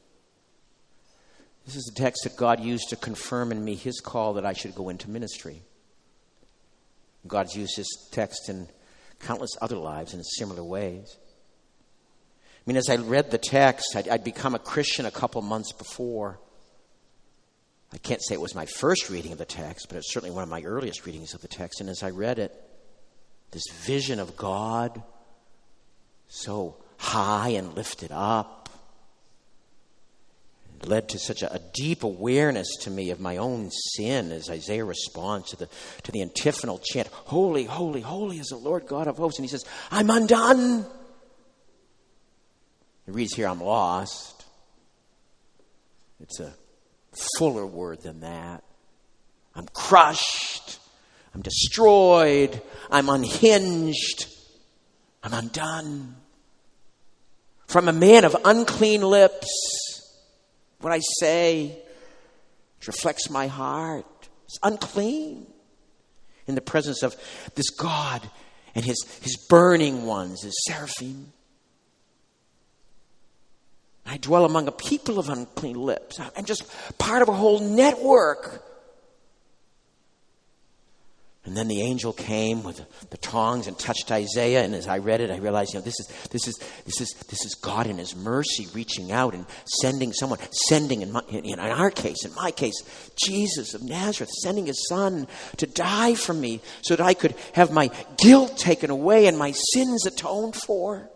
This 1.66 1.76
is 1.76 1.92
a 1.94 2.00
text 2.00 2.24
that 2.24 2.36
God 2.36 2.60
used 2.60 2.88
to 2.90 2.96
confirm 2.96 3.52
in 3.52 3.62
me 3.62 3.74
his 3.74 4.00
call 4.00 4.34
that 4.34 4.46
I 4.46 4.54
should 4.54 4.74
go 4.74 4.88
into 4.88 5.10
ministry. 5.10 5.60
God's 7.28 7.56
used 7.56 7.76
this 7.76 7.88
text 8.10 8.48
in 8.48 8.68
countless 9.20 9.56
other 9.60 9.76
lives 9.76 10.14
in 10.14 10.22
similar 10.22 10.62
ways. 10.62 11.16
I 12.66 12.70
mean, 12.70 12.76
as 12.76 12.88
I 12.90 12.96
read 12.96 13.30
the 13.30 13.38
text, 13.38 13.94
I'd, 13.94 14.08
I'd 14.08 14.24
become 14.24 14.54
a 14.54 14.58
Christian 14.58 15.06
a 15.06 15.10
couple 15.10 15.40
months 15.42 15.72
before. 15.72 16.40
I 17.92 17.98
can't 17.98 18.22
say 18.22 18.34
it 18.34 18.40
was 18.40 18.54
my 18.54 18.66
first 18.66 19.08
reading 19.08 19.32
of 19.32 19.38
the 19.38 19.44
text, 19.44 19.86
but 19.88 19.98
it's 19.98 20.12
certainly 20.12 20.34
one 20.34 20.42
of 20.42 20.48
my 20.48 20.62
earliest 20.62 21.06
readings 21.06 21.32
of 21.34 21.40
the 21.42 21.48
text. 21.48 21.80
And 21.80 21.88
as 21.88 22.02
I 22.02 22.10
read 22.10 22.38
it, 22.38 22.52
this 23.52 23.64
vision 23.84 24.18
of 24.18 24.36
God, 24.36 25.02
so 26.28 26.76
high 26.98 27.50
and 27.50 27.74
lifted 27.74 28.10
up, 28.12 28.65
led 30.84 31.08
to 31.10 31.18
such 31.18 31.42
a, 31.42 31.54
a, 31.54 31.60
deep 31.74 32.02
awareness 32.02 32.68
to 32.82 32.90
me 32.90 33.10
of 33.10 33.20
my 33.20 33.36
own 33.36 33.70
sin 33.70 34.32
as 34.32 34.50
Isaiah 34.50 34.84
responds 34.84 35.50
to 35.50 35.56
the, 35.56 35.68
to 36.02 36.12
the 36.12 36.22
antiphonal 36.22 36.80
chant 36.84 37.08
Holy, 37.08 37.64
holy, 37.64 38.00
holy 38.00 38.38
is 38.38 38.48
the 38.48 38.56
Lord 38.56 38.86
God 38.86 39.06
of 39.06 39.16
hosts. 39.16 39.38
And 39.38 39.44
he 39.44 39.50
says, 39.50 39.64
I'm 39.90 40.10
undone. 40.10 40.86
It 43.06 43.14
reads 43.14 43.34
here, 43.34 43.48
I'm 43.48 43.60
lost. 43.60 44.44
It's 46.20 46.40
a 46.40 46.52
fuller 47.38 47.66
word 47.66 48.02
than 48.02 48.20
that. 48.20 48.64
I'm 49.54 49.66
crushed. 49.72 50.78
I'm 51.34 51.42
destroyed. 51.42 52.60
I'm 52.90 53.08
unhinged. 53.08 54.26
I'm 55.22 55.34
undone. 55.34 56.16
From 57.66 57.88
a 57.88 57.92
man 57.92 58.24
of 58.24 58.36
unclean 58.44 59.02
lips, 59.02 59.48
what 60.80 60.92
I 60.92 61.00
say 61.20 61.78
it 62.80 62.86
reflects 62.86 63.30
my 63.30 63.46
heart. 63.46 64.06
It's 64.44 64.58
unclean 64.62 65.46
in 66.46 66.54
the 66.54 66.60
presence 66.60 67.02
of 67.02 67.16
this 67.54 67.70
God 67.70 68.28
and 68.74 68.84
his, 68.84 69.02
his 69.22 69.36
burning 69.48 70.04
ones, 70.04 70.42
his 70.42 70.54
seraphim. 70.66 71.32
I 74.04 74.18
dwell 74.18 74.44
among 74.44 74.68
a 74.68 74.72
people 74.72 75.18
of 75.18 75.28
unclean 75.28 75.76
lips. 75.76 76.20
I'm 76.36 76.44
just 76.44 76.62
part 76.98 77.22
of 77.22 77.28
a 77.28 77.32
whole 77.32 77.58
network. 77.58 78.64
And 81.46 81.56
then 81.56 81.68
the 81.68 81.80
angel 81.80 82.12
came 82.12 82.64
with 82.64 82.84
the 83.10 83.16
tongs 83.18 83.68
and 83.68 83.78
touched 83.78 84.10
Isaiah. 84.10 84.64
And 84.64 84.74
as 84.74 84.88
I 84.88 84.98
read 84.98 85.20
it, 85.20 85.30
I 85.30 85.36
realized, 85.36 85.72
you 85.72 85.78
know, 85.78 85.84
this 85.84 86.00
is 86.00 86.08
this 86.30 86.48
is 86.48 86.58
this 86.84 87.00
is 87.00 87.14
this 87.28 87.44
is 87.44 87.54
God 87.54 87.86
in 87.86 87.98
His 87.98 88.16
mercy 88.16 88.66
reaching 88.74 89.12
out 89.12 89.32
and 89.32 89.46
sending 89.80 90.12
someone, 90.12 90.40
sending 90.50 91.02
in, 91.02 91.12
my, 91.12 91.22
in 91.30 91.60
our 91.60 91.92
case, 91.92 92.24
in 92.24 92.34
my 92.34 92.50
case, 92.50 92.74
Jesus 93.24 93.74
of 93.74 93.84
Nazareth, 93.84 94.30
sending 94.42 94.66
His 94.66 94.88
Son 94.88 95.28
to 95.58 95.68
die 95.68 96.14
for 96.14 96.34
me, 96.34 96.60
so 96.82 96.96
that 96.96 97.04
I 97.04 97.14
could 97.14 97.36
have 97.52 97.70
my 97.70 97.92
guilt 98.18 98.58
taken 98.58 98.90
away 98.90 99.28
and 99.28 99.38
my 99.38 99.52
sins 99.52 100.04
atoned 100.04 100.56
for. 100.56 101.08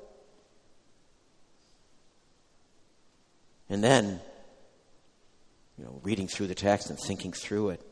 And 3.69 3.83
then, 3.83 4.21
you 5.77 5.85
know, 5.85 5.99
reading 6.05 6.29
through 6.29 6.47
the 6.47 6.55
text 6.55 6.89
and 6.89 6.99
thinking 7.05 7.33
through 7.33 7.71
it, 7.71 7.90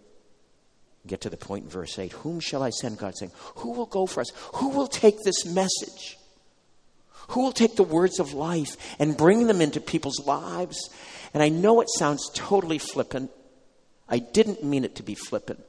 get 1.08 1.22
to 1.22 1.30
the 1.30 1.36
point 1.36 1.64
in 1.64 1.70
verse 1.70 1.98
8 1.98 2.12
Whom 2.12 2.40
shall 2.40 2.62
I 2.62 2.70
send? 2.70 2.98
God 2.98 3.16
saying, 3.16 3.32
Who 3.56 3.72
will 3.72 3.86
go 3.86 4.06
for 4.06 4.20
us? 4.20 4.30
Who 4.54 4.68
will 4.70 4.86
take 4.86 5.16
this 5.24 5.44
message? 5.44 6.16
Who 7.28 7.42
will 7.42 7.52
take 7.52 7.76
the 7.76 7.82
words 7.82 8.20
of 8.20 8.32
life 8.32 8.76
and 8.98 9.16
bring 9.16 9.46
them 9.46 9.60
into 9.60 9.80
people's 9.80 10.24
lives? 10.26 10.78
And 11.34 11.42
I 11.42 11.50
know 11.50 11.80
it 11.80 11.88
sounds 11.98 12.30
totally 12.34 12.78
flippant. 12.78 13.30
I 14.08 14.18
didn't 14.18 14.64
mean 14.64 14.84
it 14.84 14.96
to 14.96 15.02
be 15.02 15.14
flippant. 15.14 15.62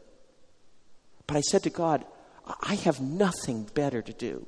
But 1.28 1.38
I 1.38 1.42
said 1.42 1.64
to 1.64 1.70
God, 1.70 2.06
I 2.62 2.76
have 2.76 3.02
nothing 3.02 3.64
better 3.74 4.02
to 4.02 4.14
do. 4.14 4.48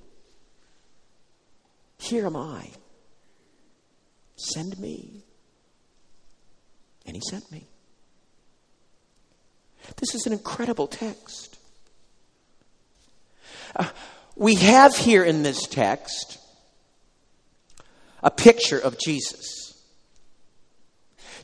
Here 1.98 2.26
am 2.26 2.36
I. 2.36 2.72
Send 4.36 4.80
me. 4.80 5.24
And 7.06 7.16
he 7.16 7.22
sent 7.30 7.52
me. 7.52 7.68
This 9.98 10.16
is 10.16 10.26
an 10.26 10.34
incredible 10.34 10.88
text. 10.88 11.58
Uh, 13.76 13.88
we 14.36 14.56
have 14.56 14.96
here 14.96 15.24
in 15.24 15.44
this 15.44 15.68
text 15.68 16.38
a 18.24 18.32
picture 18.32 18.80
of 18.80 18.98
Jesus. 19.00 19.62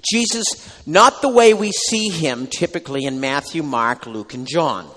Jesus, 0.10 0.46
not 0.86 1.22
the 1.22 1.30
way 1.30 1.54
we 1.54 1.72
see 1.72 2.10
him 2.10 2.48
typically 2.48 3.06
in 3.06 3.20
Matthew, 3.20 3.64
Mark, 3.64 4.06
Luke, 4.06 4.34
and 4.34 4.48
John. 4.48 4.90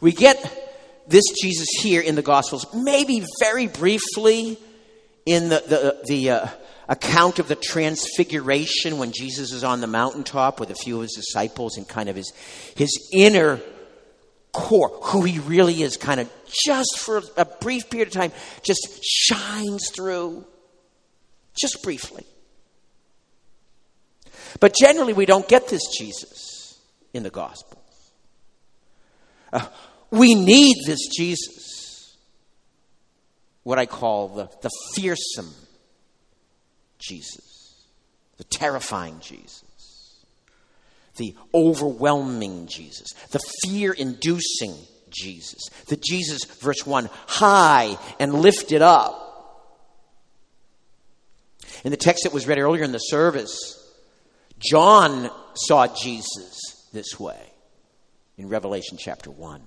We 0.00 0.12
get 0.12 0.36
this 1.06 1.24
Jesus 1.40 1.68
here 1.80 2.00
in 2.00 2.14
the 2.14 2.22
Gospels, 2.22 2.66
maybe 2.74 3.24
very 3.40 3.68
briefly 3.68 4.58
in 5.24 5.48
the, 5.48 5.62
the, 5.66 6.02
the 6.06 6.30
uh, 6.30 6.48
account 6.88 7.38
of 7.38 7.48
the 7.48 7.56
transfiguration 7.56 8.98
when 8.98 9.12
Jesus 9.12 9.52
is 9.52 9.64
on 9.64 9.80
the 9.80 9.86
mountaintop 9.86 10.60
with 10.60 10.70
a 10.70 10.74
few 10.74 10.96
of 10.96 11.02
his 11.02 11.12
disciples 11.12 11.76
and 11.76 11.88
kind 11.88 12.08
of 12.08 12.16
his, 12.16 12.32
his 12.76 13.10
inner 13.12 13.60
core, 14.52 14.90
who 15.02 15.22
he 15.22 15.38
really 15.40 15.82
is, 15.82 15.96
kind 15.96 16.20
of 16.20 16.30
just 16.46 16.98
for 16.98 17.22
a 17.36 17.44
brief 17.44 17.90
period 17.90 18.08
of 18.08 18.14
time, 18.14 18.32
just 18.62 19.00
shines 19.02 19.90
through, 19.94 20.44
just 21.54 21.82
briefly. 21.82 22.24
But 24.60 24.74
generally, 24.74 25.12
we 25.12 25.26
don't 25.26 25.48
get 25.48 25.68
this 25.68 25.82
Jesus 25.98 26.80
in 27.12 27.22
the 27.22 27.30
Gospels. 27.30 27.80
Uh, 29.52 29.66
we 30.10 30.34
need 30.34 30.76
this 30.86 31.08
Jesus, 31.16 32.16
what 33.62 33.78
I 33.78 33.86
call 33.86 34.28
the, 34.28 34.50
the 34.62 34.70
fearsome 34.94 35.52
Jesus, 37.06 37.86
the 38.36 38.44
terrifying 38.44 39.20
Jesus, 39.20 40.24
the 41.16 41.34
overwhelming 41.52 42.66
Jesus, 42.66 43.12
the 43.30 43.40
fear 43.64 43.92
inducing 43.92 44.74
Jesus, 45.10 45.68
the 45.86 45.96
Jesus, 45.96 46.44
verse 46.44 46.86
1, 46.86 47.08
high 47.26 47.96
and 48.18 48.34
lifted 48.34 48.82
up. 48.82 49.20
In 51.84 51.90
the 51.90 51.96
text 51.96 52.24
that 52.24 52.32
was 52.32 52.46
read 52.46 52.58
earlier 52.58 52.82
in 52.82 52.92
the 52.92 52.98
service, 52.98 53.80
John 54.58 55.30
saw 55.54 55.86
Jesus 55.86 56.88
this 56.92 57.18
way 57.20 57.52
in 58.38 58.48
Revelation 58.48 58.96
chapter 58.98 59.30
1. 59.30 59.60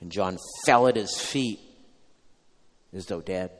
And 0.00 0.10
John 0.10 0.38
fell 0.66 0.88
at 0.88 0.96
his 0.96 1.18
feet 1.18 1.60
as 2.92 3.06
though 3.06 3.20
dead. 3.20 3.50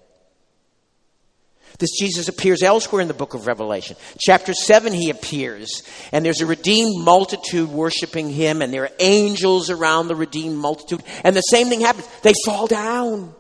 This 1.79 1.91
Jesus 1.99 2.29
appears 2.29 2.63
elsewhere 2.63 3.03
in 3.03 3.09
the 3.09 3.15
book 3.15 3.35
of 3.35 3.47
Revelation. 3.47 3.97
Chapter 4.19 4.55
7, 4.55 4.93
he 4.93 5.11
appears, 5.11 5.83
and 6.13 6.25
there's 6.25 6.41
a 6.41 6.47
redeemed 6.47 7.05
multitude 7.05 7.69
worshiping 7.69 8.31
him, 8.31 8.63
and 8.63 8.73
there 8.73 8.85
are 8.85 8.93
angels 9.01 9.71
around 9.71 10.07
the 10.07 10.15
redeemed 10.15 10.57
multitude, 10.57 11.03
and 11.25 11.35
the 11.35 11.41
same 11.41 11.69
thing 11.69 11.81
happens. 11.81 12.07
They 12.23 12.35
fall 12.45 12.69
down, 12.69 13.35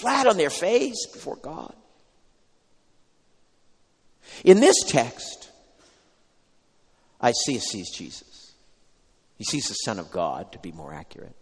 flat 0.00 0.26
on 0.26 0.36
their 0.36 0.50
face 0.50 1.06
before 1.12 1.36
God. 1.36 1.74
In 4.44 4.60
this 4.60 4.76
text, 4.86 5.50
Isaiah 7.22 7.60
sees 7.60 7.90
Jesus. 7.90 8.54
He 9.36 9.44
sees 9.44 9.66
the 9.66 9.74
Son 9.74 9.98
of 9.98 10.12
God, 10.12 10.52
to 10.52 10.58
be 10.58 10.70
more 10.70 10.94
accurate. 10.94 11.34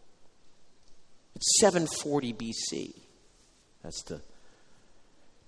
It's 1.35 1.61
740 1.61 2.33
BC. 2.33 2.95
That's 3.83 4.03
the 4.05 4.23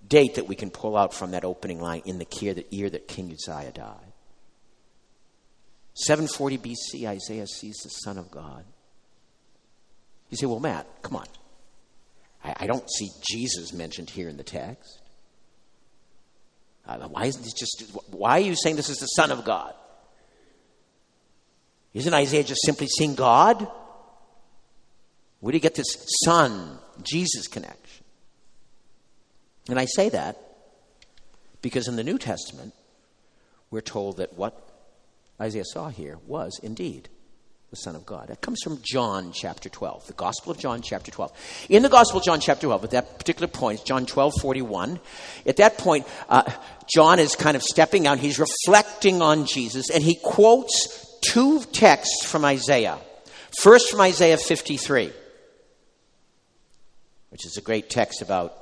date 0.07 0.35
that 0.35 0.47
we 0.47 0.55
can 0.55 0.69
pull 0.69 0.95
out 0.95 1.13
from 1.13 1.31
that 1.31 1.43
opening 1.43 1.81
line 1.81 2.01
in 2.05 2.19
the 2.19 2.27
year 2.69 2.89
that 2.89 3.07
King 3.07 3.31
Uzziah 3.31 3.71
died. 3.71 4.13
740 5.93 6.57
BC, 6.59 7.07
Isaiah 7.07 7.47
sees 7.47 7.77
the 7.77 7.89
Son 7.89 8.17
of 8.17 8.29
God. 8.29 8.63
You 10.29 10.37
say, 10.37 10.45
well, 10.45 10.59
Matt, 10.59 10.85
come 11.01 11.15
on. 11.15 11.25
I, 12.43 12.55
I 12.61 12.67
don't 12.67 12.87
see 12.89 13.09
Jesus 13.29 13.73
mentioned 13.73 14.09
here 14.09 14.29
in 14.29 14.37
the 14.37 14.43
text. 14.43 15.01
Uh, 16.85 16.99
why 17.07 17.25
isn't 17.25 17.43
this 17.43 17.53
just? 17.53 17.91
Why 18.11 18.37
are 18.37 18.43
you 18.43 18.55
saying 18.55 18.77
this 18.77 18.89
is 18.89 18.99
the 18.99 19.07
Son 19.07 19.31
of 19.31 19.43
God? 19.43 19.73
Isn't 21.93 22.13
Isaiah 22.13 22.43
just 22.43 22.61
simply 22.63 22.87
seeing 22.87 23.15
God? 23.15 23.67
Where 25.39 25.51
do 25.51 25.57
you 25.57 25.61
get 25.61 25.75
this 25.75 25.97
Son, 26.23 26.79
Jesus 27.03 27.47
connection? 27.47 28.05
And 29.69 29.79
I 29.79 29.85
say 29.85 30.09
that 30.09 30.37
because 31.61 31.87
in 31.87 31.95
the 31.95 32.03
New 32.03 32.17
Testament, 32.17 32.73
we're 33.69 33.81
told 33.81 34.17
that 34.17 34.33
what 34.33 34.61
Isaiah 35.41 35.65
saw 35.65 35.89
here 35.89 36.17
was 36.25 36.59
indeed 36.63 37.09
the 37.69 37.75
Son 37.75 37.95
of 37.95 38.05
God. 38.05 38.29
That 38.29 38.41
comes 38.41 38.61
from 38.63 38.79
John 38.81 39.31
chapter 39.33 39.67
12, 39.67 40.07
the 40.07 40.13
Gospel 40.13 40.51
of 40.51 40.57
John 40.57 40.81
chapter 40.81 41.11
12. 41.11 41.67
In 41.69 41.83
the 41.83 41.89
Gospel 41.89 42.19
of 42.19 42.25
John 42.25 42.39
chapter 42.39 42.67
12, 42.67 42.85
at 42.85 42.91
that 42.91 43.17
particular 43.17 43.47
point, 43.47 43.83
John 43.83 44.05
12, 44.05 44.33
41, 44.41 44.99
at 45.45 45.57
that 45.57 45.77
point, 45.77 46.07
uh, 46.29 46.49
John 46.93 47.19
is 47.19 47.35
kind 47.35 47.57
of 47.57 47.63
stepping 47.63 48.07
out. 48.07 48.19
He's 48.19 48.39
reflecting 48.39 49.21
on 49.21 49.45
Jesus, 49.45 49.89
and 49.89 50.01
he 50.01 50.15
quotes 50.23 51.17
two 51.21 51.61
texts 51.65 52.25
from 52.25 52.45
Isaiah. 52.45 52.99
First 53.59 53.89
from 53.89 53.99
Isaiah 54.01 54.37
53, 54.37 55.11
which 57.31 57.45
is 57.45 57.57
a 57.57 57.61
great 57.61 57.89
text 57.89 58.21
about 58.21 58.55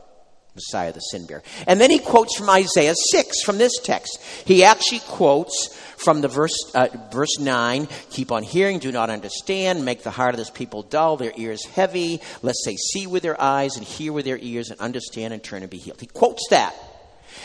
Messiah 0.56 0.94
the 0.94 1.02
sin 1.02 1.26
bearer. 1.26 1.44
And 1.68 1.82
then 1.82 1.92
he 1.92 2.00
quotes 2.00 2.38
from 2.38 2.50
Isaiah 2.50 2.96
6 2.96 3.42
from 3.44 3.58
this 3.58 3.78
text. 3.84 4.20
He 4.46 4.64
actually 4.64 5.00
quotes 5.00 5.76
from 5.98 6.22
the 6.22 6.30
verse, 6.30 6.56
uh, 6.74 6.88
verse 7.12 7.40
9 7.40 7.88
keep 8.10 8.32
on 8.32 8.44
hearing, 8.44 8.80
do 8.80 8.92
not 8.92 9.10
understand, 9.10 9.84
make 9.84 10.04
the 10.04 10.12
heart 10.12 10.34
of 10.34 10.38
this 10.38 10.50
people 10.50 10.84
dull, 10.84 11.18
their 11.18 11.34
ears 11.36 11.66
heavy, 11.66 12.22
lest 12.42 12.60
they 12.66 12.76
see 12.76 13.06
with 13.06 13.22
their 13.22 13.40
eyes 13.42 13.76
and 13.76 13.86
hear 13.86 14.14
with 14.14 14.24
their 14.24 14.40
ears 14.40 14.70
and 14.70 14.80
understand 14.80 15.34
and 15.34 15.44
turn 15.44 15.62
and 15.62 15.70
be 15.70 15.78
healed. 15.78 16.00
He 16.00 16.08
quotes 16.08 16.48
that. 16.50 16.74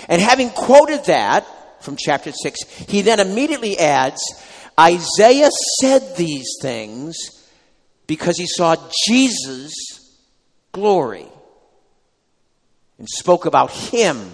And 0.09 0.23
having 0.23 0.50
quoted 0.50 1.05
that 1.07 1.45
from 1.83 1.97
chapter 1.97 2.31
6, 2.31 2.62
he 2.88 3.02
then 3.02 3.19
immediately 3.19 3.76
adds 3.76 4.23
Isaiah 4.79 5.50
said 5.81 6.17
these 6.17 6.49
things 6.62 7.17
because 8.07 8.38
he 8.38 8.47
saw 8.47 8.76
Jesus' 9.09 9.75
glory 10.71 11.26
and 13.00 13.09
spoke 13.09 13.47
about 13.47 13.71
him, 13.71 14.30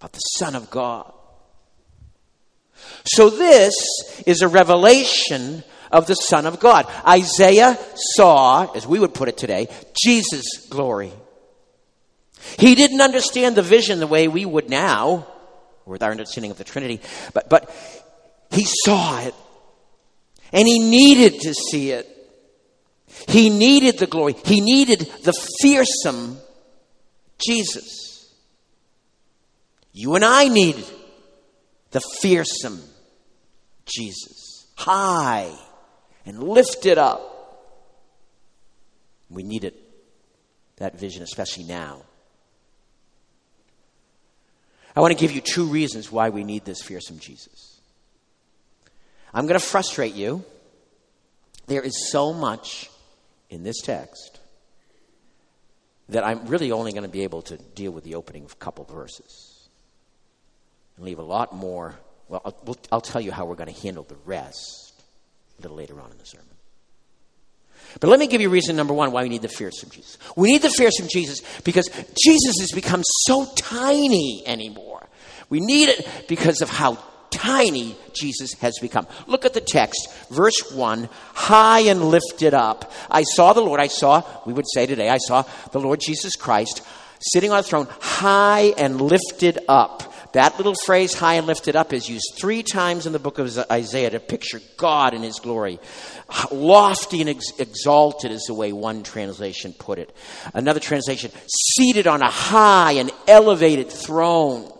about 0.00 0.12
the 0.12 0.18
Son 0.18 0.56
of 0.56 0.70
God. 0.70 1.12
So, 3.04 3.28
this 3.28 3.74
is 4.26 4.40
a 4.40 4.48
revelation 4.48 5.62
of 5.92 6.06
the 6.06 6.14
Son 6.14 6.46
of 6.46 6.58
God. 6.58 6.90
Isaiah 7.06 7.78
saw, 7.94 8.72
as 8.72 8.86
we 8.86 8.98
would 8.98 9.12
put 9.12 9.28
it 9.28 9.36
today, 9.36 9.68
Jesus' 10.02 10.66
glory. 10.70 11.12
He 12.58 12.74
didn't 12.74 13.02
understand 13.02 13.54
the 13.54 13.62
vision 13.62 14.00
the 14.00 14.06
way 14.06 14.26
we 14.26 14.46
would 14.46 14.70
now, 14.70 15.26
with 15.84 16.02
our 16.02 16.10
understanding 16.10 16.50
of 16.50 16.58
the 16.58 16.64
Trinity, 16.64 17.02
but, 17.34 17.50
but 17.50 17.70
he 18.50 18.64
saw 18.64 19.20
it. 19.20 19.34
And 20.52 20.66
he 20.66 20.78
needed 20.78 21.40
to 21.40 21.52
see 21.52 21.90
it. 21.90 22.08
He 23.28 23.50
needed 23.50 23.98
the 23.98 24.06
glory. 24.06 24.36
He 24.44 24.62
needed 24.62 25.00
the 25.22 25.34
fearsome 25.60 26.38
Jesus. 27.46 28.32
You 29.92 30.14
and 30.16 30.24
I 30.24 30.48
need 30.48 30.82
the 31.92 32.00
fearsome 32.20 32.82
Jesus, 33.86 34.66
high 34.76 35.52
and 36.26 36.42
lifted 36.42 36.98
up. 36.98 37.30
We 39.30 39.42
need 39.42 39.64
it, 39.64 39.74
that 40.76 40.98
vision, 40.98 41.22
especially 41.22 41.64
now. 41.64 42.02
I 44.96 45.00
want 45.00 45.12
to 45.12 45.18
give 45.18 45.32
you 45.32 45.40
two 45.40 45.66
reasons 45.66 46.10
why 46.10 46.28
we 46.30 46.44
need 46.44 46.64
this 46.64 46.82
fearsome 46.82 47.18
Jesus. 47.18 47.80
I'm 49.32 49.46
going 49.46 49.58
to 49.58 49.64
frustrate 49.64 50.14
you. 50.14 50.44
There 51.66 51.82
is 51.82 52.10
so 52.10 52.32
much 52.32 52.90
in 53.50 53.64
this 53.64 53.80
text 53.80 54.40
that 56.08 56.24
I'm 56.24 56.46
really 56.46 56.70
only 56.72 56.92
going 56.92 57.04
to 57.04 57.08
be 57.08 57.22
able 57.22 57.42
to 57.42 57.56
deal 57.56 57.90
with 57.90 58.04
the 58.04 58.14
opening 58.14 58.46
couple 58.58 58.84
verses 58.84 59.68
and 60.96 61.04
leave 61.04 61.18
a 61.18 61.22
lot 61.22 61.54
more. 61.54 61.94
Well, 62.28 62.42
I'll, 62.44 62.56
we'll, 62.64 62.76
I'll 62.92 63.00
tell 63.00 63.20
you 63.20 63.32
how 63.32 63.46
we're 63.46 63.54
going 63.54 63.72
to 63.72 63.80
handle 63.80 64.04
the 64.04 64.16
rest 64.24 64.92
a 65.58 65.62
little 65.62 65.76
later 65.76 66.00
on 66.00 66.10
in 66.10 66.18
the 66.18 66.26
sermon. 66.26 66.46
But 68.00 68.08
let 68.08 68.18
me 68.18 68.26
give 68.26 68.40
you 68.40 68.50
reason 68.50 68.76
number 68.76 68.94
one 68.94 69.12
why 69.12 69.22
we 69.22 69.28
need 69.28 69.42
the 69.42 69.48
fearsome 69.48 69.90
Jesus. 69.90 70.18
We 70.36 70.52
need 70.52 70.62
the 70.62 70.70
fearsome 70.70 71.06
Jesus 71.08 71.42
because 71.62 71.88
Jesus 72.20 72.56
has 72.60 72.72
become 72.72 73.02
so 73.04 73.46
tiny 73.56 74.42
anymore. 74.46 75.06
We 75.48 75.60
need 75.60 75.90
it 75.90 76.08
because 76.28 76.60
of 76.60 76.70
how 76.70 76.98
tiny 77.34 77.96
Jesus 78.12 78.54
has 78.60 78.78
become. 78.80 79.06
Look 79.26 79.44
at 79.44 79.54
the 79.54 79.60
text, 79.60 80.08
verse 80.30 80.72
1 80.72 81.08
high 81.34 81.80
and 81.80 82.04
lifted 82.04 82.54
up. 82.54 82.92
I 83.10 83.24
saw 83.24 83.52
the 83.52 83.60
Lord, 83.60 83.80
I 83.80 83.88
saw, 83.88 84.22
we 84.46 84.52
would 84.52 84.66
say 84.72 84.86
today, 84.86 85.08
I 85.08 85.18
saw 85.18 85.42
the 85.72 85.80
Lord 85.80 86.00
Jesus 86.00 86.36
Christ 86.36 86.82
sitting 87.32 87.50
on 87.50 87.58
a 87.58 87.62
throne, 87.62 87.88
high 88.00 88.74
and 88.78 89.00
lifted 89.00 89.58
up. 89.68 90.12
That 90.32 90.56
little 90.56 90.74
phrase, 90.74 91.14
high 91.14 91.34
and 91.34 91.46
lifted 91.46 91.76
up, 91.76 91.92
is 91.92 92.08
used 92.08 92.34
three 92.36 92.64
times 92.64 93.06
in 93.06 93.12
the 93.12 93.20
book 93.20 93.38
of 93.38 93.56
Isaiah 93.70 94.10
to 94.10 94.20
picture 94.20 94.60
God 94.76 95.14
in 95.14 95.22
his 95.22 95.38
glory. 95.38 95.78
Lofty 96.50 97.20
and 97.20 97.30
ex- 97.30 97.52
exalted 97.60 98.32
is 98.32 98.42
the 98.48 98.54
way 98.54 98.72
one 98.72 99.04
translation 99.04 99.74
put 99.78 100.00
it. 100.00 100.12
Another 100.52 100.80
translation, 100.80 101.30
seated 101.46 102.08
on 102.08 102.20
a 102.20 102.30
high 102.30 102.92
and 102.92 103.12
elevated 103.28 103.90
throne. 103.90 104.73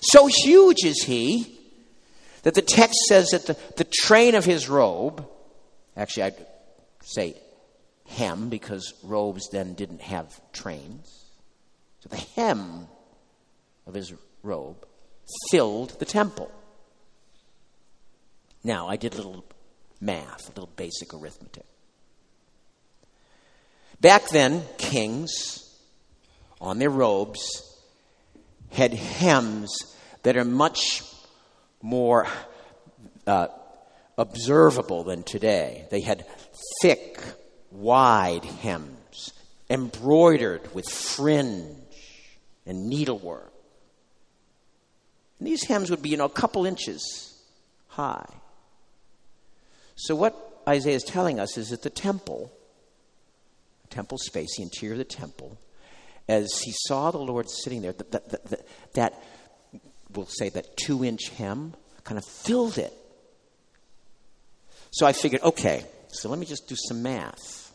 So 0.00 0.28
huge 0.44 0.84
is 0.84 1.02
he 1.02 1.58
that 2.42 2.54
the 2.54 2.62
text 2.62 2.98
says 3.08 3.28
that 3.28 3.46
the, 3.46 3.56
the 3.76 3.84
train 3.84 4.34
of 4.34 4.44
his 4.44 4.68
robe, 4.68 5.26
actually, 5.96 6.22
I'd 6.24 6.46
say 7.02 7.36
hem 8.06 8.48
because 8.48 8.94
robes 9.02 9.48
then 9.50 9.74
didn't 9.74 10.00
have 10.00 10.40
trains. 10.52 11.26
So 12.00 12.08
the 12.08 12.16
hem 12.16 12.86
of 13.86 13.94
his 13.94 14.12
robe 14.42 14.86
filled 15.50 15.98
the 15.98 16.04
temple. 16.04 16.50
Now, 18.64 18.88
I 18.88 18.96
did 18.96 19.14
a 19.14 19.16
little 19.16 19.44
math, 20.00 20.46
a 20.46 20.52
little 20.52 20.70
basic 20.76 21.14
arithmetic. 21.14 21.64
Back 24.00 24.28
then, 24.30 24.62
kings 24.78 25.78
on 26.60 26.78
their 26.78 26.90
robes 26.90 27.69
had 28.72 28.94
hems 28.94 29.76
that 30.22 30.36
are 30.36 30.44
much 30.44 31.02
more 31.82 32.26
uh, 33.26 33.48
observable 34.18 35.04
than 35.04 35.22
today. 35.22 35.86
They 35.90 36.00
had 36.00 36.26
thick, 36.82 37.20
wide 37.70 38.44
hems, 38.44 39.32
embroidered 39.68 40.74
with 40.74 40.88
fringe 40.88 41.76
and 42.66 42.88
needlework. 42.88 43.52
And 45.38 45.48
these 45.48 45.64
hems 45.64 45.90
would 45.90 46.02
be, 46.02 46.10
you 46.10 46.16
know, 46.18 46.26
a 46.26 46.28
couple 46.28 46.66
inches 46.66 47.42
high. 47.88 48.28
So, 49.96 50.14
what 50.14 50.62
Isaiah 50.68 50.96
is 50.96 51.02
telling 51.02 51.40
us 51.40 51.56
is 51.56 51.70
that 51.70 51.82
the 51.82 51.90
temple, 51.90 52.52
temple 53.88 54.18
space, 54.18 54.56
the 54.56 54.62
interior 54.62 54.92
of 54.92 54.98
the 54.98 55.04
temple, 55.04 55.58
as 56.28 56.48
he 56.64 56.72
saw 56.86 57.10
the 57.10 57.18
Lord 57.18 57.48
sitting 57.48 57.82
there, 57.82 57.92
that, 57.92 58.62
that, 58.94 59.22
we'll 60.12 60.26
say 60.26 60.48
that 60.50 60.76
two 60.76 61.04
inch 61.04 61.28
hem 61.30 61.74
kind 62.04 62.18
of 62.18 62.24
filled 62.24 62.78
it. 62.78 62.92
So 64.90 65.06
I 65.06 65.12
figured, 65.12 65.42
okay, 65.42 65.84
so 66.08 66.28
let 66.28 66.38
me 66.38 66.46
just 66.46 66.68
do 66.68 66.76
some 66.76 67.02
math. 67.02 67.72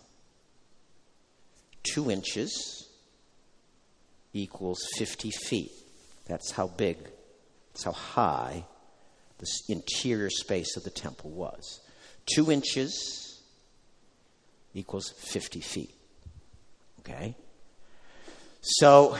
Two 1.84 2.12
inches 2.12 2.89
equals 4.34 4.79
50 4.97 5.31
feet. 5.31 5.71
That's 6.27 6.51
how 6.51 6.67
big, 6.67 6.97
that's 7.71 7.84
how 7.84 7.91
high 7.91 8.65
the 9.38 9.47
interior 9.69 10.29
space 10.29 10.75
of 10.75 10.84
the 10.84 10.89
temple 10.89 11.29
was. 11.29 11.81
Two 12.25 12.51
inches 12.51 13.41
equals 14.73 15.13
50 15.17 15.62
feet. 15.62 15.93
Okay? 16.99 17.36
So 18.67 19.15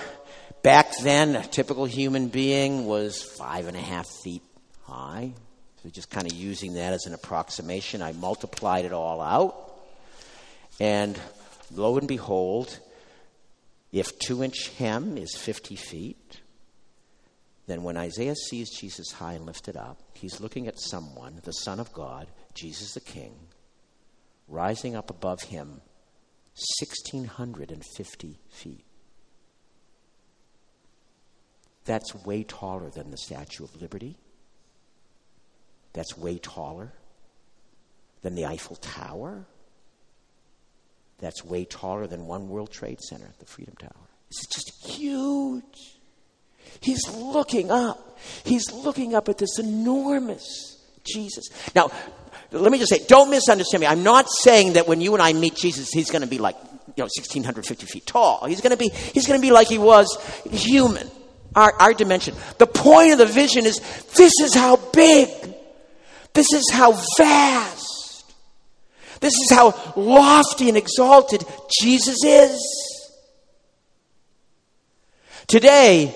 back 0.64 0.98
then, 1.04 1.36
a 1.36 1.46
typical 1.46 1.86
human 1.86 2.30
being 2.30 2.88
was 2.88 3.22
five 3.22 3.68
and 3.68 3.78
a 3.78 3.80
half 3.80 4.08
feet 4.24 4.42
high. 4.86 5.34
So 5.84 5.90
just 5.90 6.10
kind 6.10 6.26
of 6.26 6.36
using 6.36 6.74
that 6.74 6.94
as 6.94 7.06
an 7.06 7.14
approximation, 7.14 8.02
I 8.02 8.14
multiplied 8.14 8.86
it 8.86 8.92
all 8.92 9.22
out. 9.22 9.56
And 10.80 11.20
lo 11.72 11.96
and 12.00 12.08
behold, 12.08 12.80
if 13.92 14.18
two 14.18 14.44
inch 14.44 14.70
hem 14.80 15.16
is 15.16 15.36
50 15.38 15.76
feet, 15.76 16.42
then 17.68 17.84
when 17.84 17.98
Isaiah 17.98 18.36
sees 18.36 18.72
Jesus 18.72 19.12
high 19.12 19.34
and 19.34 19.46
lifted 19.46 19.78
up, 19.78 20.00
he's 20.16 20.40
looking 20.40 20.68
at 20.68 20.80
someone, 20.80 21.40
the 21.44 21.52
Son 21.52 21.80
of 21.80 21.94
God, 21.94 22.28
Jesus 22.56 22.96
the 22.96 23.00
King, 23.00 23.36
rising 24.48 24.96
up 24.96 25.12
above 25.12 25.44
him 25.44 25.82
1,650 26.82 28.40
feet. 28.50 28.86
That's 31.86 32.14
way 32.26 32.44
taller 32.44 32.90
than 32.90 33.12
the 33.12 33.18
Statue 33.18 33.64
of 33.64 33.82
Liberty. 33.82 34.18
That's 35.94 36.18
way 36.18 36.38
taller 36.38 36.92
than 38.22 38.36
the 38.36 38.46
Eiffel 38.46 38.76
Tower. 38.76 39.46
That's 41.20 41.46
way 41.46 41.64
taller 41.66 42.08
than 42.08 42.26
One 42.26 42.50
World 42.50 42.72
Trade 42.72 43.00
Center, 43.02 43.32
the 43.40 43.46
Freedom 43.46 43.76
Tower. 43.80 43.92
It's 44.30 44.46
just 44.48 44.72
huge. 44.86 45.64
He's 46.82 47.08
looking 47.16 47.72
up. 47.72 48.18
He's 48.44 48.72
looking 48.74 49.16
up 49.16 49.30
at 49.30 49.38
this 49.38 49.60
enormous 49.60 50.82
Jesus. 51.04 51.46
Now, 51.76 51.92
let 52.52 52.72
me 52.72 52.80
just 52.80 52.92
say, 52.92 53.06
don't 53.08 53.30
misunderstand 53.30 53.82
me. 53.82 53.88
I'm 53.88 54.04
not 54.04 54.28
saying 54.30 54.74
that 54.74 54.88
when 54.88 55.02
you 55.02 55.14
and 55.14 55.22
I 55.22 55.34
meet 55.34 55.56
Jesus, 55.56 55.90
he's 55.92 56.10
going 56.10 56.22
to 56.22 56.28
be 56.28 56.38
like, 56.38 56.56
you 56.96 57.02
know, 57.02 57.10
1,650 57.16 57.86
feet 57.86 58.06
tall. 58.06 58.46
He's 58.46 58.62
going 58.62 58.72
to 58.72 58.78
be, 58.78 58.90
he's 58.90 59.28
going 59.28 59.40
to 59.40 59.46
be 59.46 59.52
like 59.52 59.68
he 59.68 59.78
was 59.78 60.18
human, 60.50 61.10
our, 61.56 61.74
our 61.80 61.94
dimension. 61.94 62.36
The 62.58 62.68
point 62.68 63.14
of 63.14 63.18
the 63.18 63.26
vision 63.26 63.66
is 63.66 63.80
this 64.16 64.34
is 64.42 64.54
how 64.54 64.76
big, 64.76 65.30
this 66.34 66.54
is 66.54 66.70
how 66.72 66.92
vast, 67.18 68.34
this 69.22 69.34
is 69.34 69.50
how 69.50 69.94
lofty 69.96 70.70
and 70.70 70.78
exalted 70.78 71.44
Jesus 71.82 72.24
is. 72.24 72.60
Today, 75.48 76.14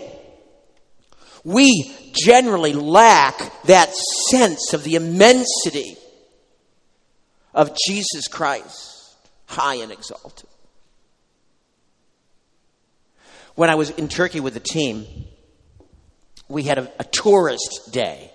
we 1.43 1.95
generally 2.13 2.73
lack 2.73 3.63
that 3.63 3.93
sense 4.29 4.73
of 4.73 4.83
the 4.83 4.95
immensity 4.95 5.97
of 7.53 7.77
Jesus 7.85 8.27
Christ, 8.27 9.15
high 9.45 9.75
and 9.75 9.91
exalted. 9.91 10.49
When 13.55 13.69
I 13.69 13.75
was 13.75 13.89
in 13.91 14.07
Turkey 14.07 14.39
with 14.39 14.53
the 14.53 14.59
team, 14.59 15.05
we 16.49 16.63
had 16.63 16.79
a, 16.79 16.91
a 16.99 17.03
tourist 17.05 17.89
day. 17.91 18.31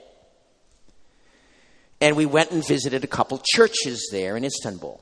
And 2.00 2.16
we 2.16 2.26
went 2.26 2.50
and 2.50 2.66
visited 2.66 3.04
a 3.04 3.08
couple 3.08 3.42
churches 3.44 4.08
there 4.10 4.36
in 4.36 4.44
Istanbul. 4.44 5.00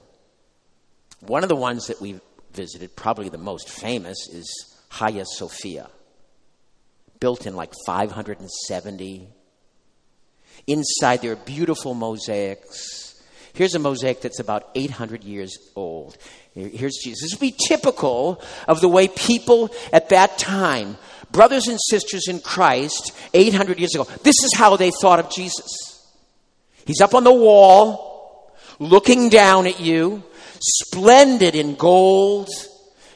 One 1.21 1.43
of 1.43 1.49
the 1.49 1.57
ones 1.57 1.87
that 1.87 2.01
we 2.01 2.21
visited, 2.53 2.97
probably 2.97 3.29
the 3.29 3.39
most 3.39 3.69
famous, 3.69 4.29
is 4.29 4.51
Hagia 4.91 5.25
Sophia, 5.25 5.89
built 7.21 7.47
in 7.47 7.55
like 7.55 7.73
570. 7.87 9.29
Inside, 10.67 11.23
there 11.23 11.33
are 11.33 11.37
beautiful 11.37 11.95
mosaics 11.95 13.03
Here's 13.55 13.75
a 13.75 13.79
mosaic 13.79 14.23
that's 14.23 14.41
about 14.41 14.71
800 14.75 15.25
years 15.25 15.59
old. 15.77 16.17
Here's 16.55 16.97
Jesus. 17.03 17.21
This 17.23 17.33
would 17.33 17.41
be 17.41 17.55
typical 17.69 18.43
of 18.67 18.81
the 18.81 18.89
way 18.89 19.09
people 19.09 19.71
at 19.93 20.09
that 20.09 20.39
time, 20.39 20.97
brothers 21.33 21.69
and 21.69 21.79
sisters 21.81 22.29
in 22.29 22.41
Christ, 22.41 23.13
800 23.35 23.79
years 23.79 23.95
ago, 23.95 24.05
this 24.23 24.43
is 24.45 24.53
how 24.55 24.77
they 24.77 24.91
thought 24.91 25.19
of 25.19 25.31
Jesus. 25.31 25.67
He's 26.87 27.01
up 27.01 27.15
on 27.15 27.25
the 27.25 27.33
wall, 27.33 28.55
looking 28.79 29.29
down 29.29 29.67
at 29.67 29.81
you, 29.81 30.23
splendid 30.61 31.55
in 31.55 31.75
gold. 31.75 32.49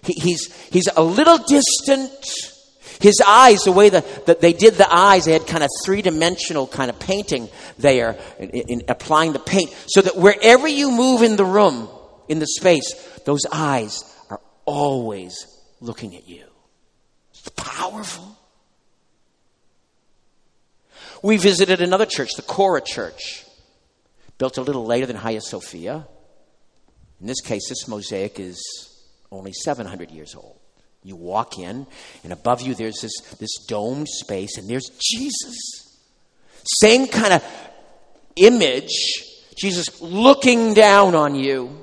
He, 0.02 0.14
he's, 0.14 0.68
he's 0.70 0.88
a 0.96 1.02
little 1.02 1.38
distant 1.38 2.12
his 3.00 3.20
eyes, 3.26 3.62
the 3.62 3.72
way 3.72 3.88
that 3.88 4.26
the, 4.26 4.38
they 4.40 4.52
did 4.52 4.74
the 4.74 4.92
eyes, 4.92 5.24
they 5.24 5.32
had 5.32 5.46
kind 5.46 5.62
of 5.62 5.70
three 5.84 6.02
dimensional 6.02 6.66
kind 6.66 6.90
of 6.90 6.98
painting 6.98 7.48
there, 7.78 8.18
in, 8.38 8.48
in 8.48 8.82
applying 8.88 9.32
the 9.32 9.38
paint, 9.38 9.70
so 9.86 10.00
that 10.00 10.16
wherever 10.16 10.66
you 10.66 10.90
move 10.90 11.22
in 11.22 11.36
the 11.36 11.44
room, 11.44 11.88
in 12.28 12.38
the 12.38 12.46
space, 12.46 12.94
those 13.24 13.44
eyes 13.52 14.02
are 14.30 14.40
always 14.64 15.46
looking 15.80 16.16
at 16.16 16.26
you. 16.26 16.45
Powerful. 17.50 18.36
We 21.22 21.36
visited 21.36 21.80
another 21.80 22.06
church, 22.06 22.30
the 22.36 22.42
Chora 22.42 22.84
Church, 22.84 23.44
built 24.38 24.58
a 24.58 24.62
little 24.62 24.84
later 24.84 25.06
than 25.06 25.16
Hagia 25.16 25.40
Sophia. 25.40 26.06
In 27.20 27.26
this 27.26 27.40
case, 27.40 27.68
this 27.68 27.88
mosaic 27.88 28.38
is 28.38 28.60
only 29.32 29.52
700 29.52 30.10
years 30.10 30.34
old. 30.34 30.58
You 31.02 31.16
walk 31.16 31.58
in, 31.58 31.86
and 32.24 32.32
above 32.32 32.60
you 32.62 32.74
there's 32.74 33.00
this, 33.00 33.18
this 33.38 33.64
domed 33.66 34.08
space, 34.08 34.58
and 34.58 34.68
there's 34.68 34.90
Jesus. 35.00 35.56
Same 36.64 37.06
kind 37.06 37.32
of 37.32 37.44
image, 38.34 38.92
Jesus 39.56 40.00
looking 40.00 40.74
down 40.74 41.14
on 41.14 41.34
you. 41.34 41.78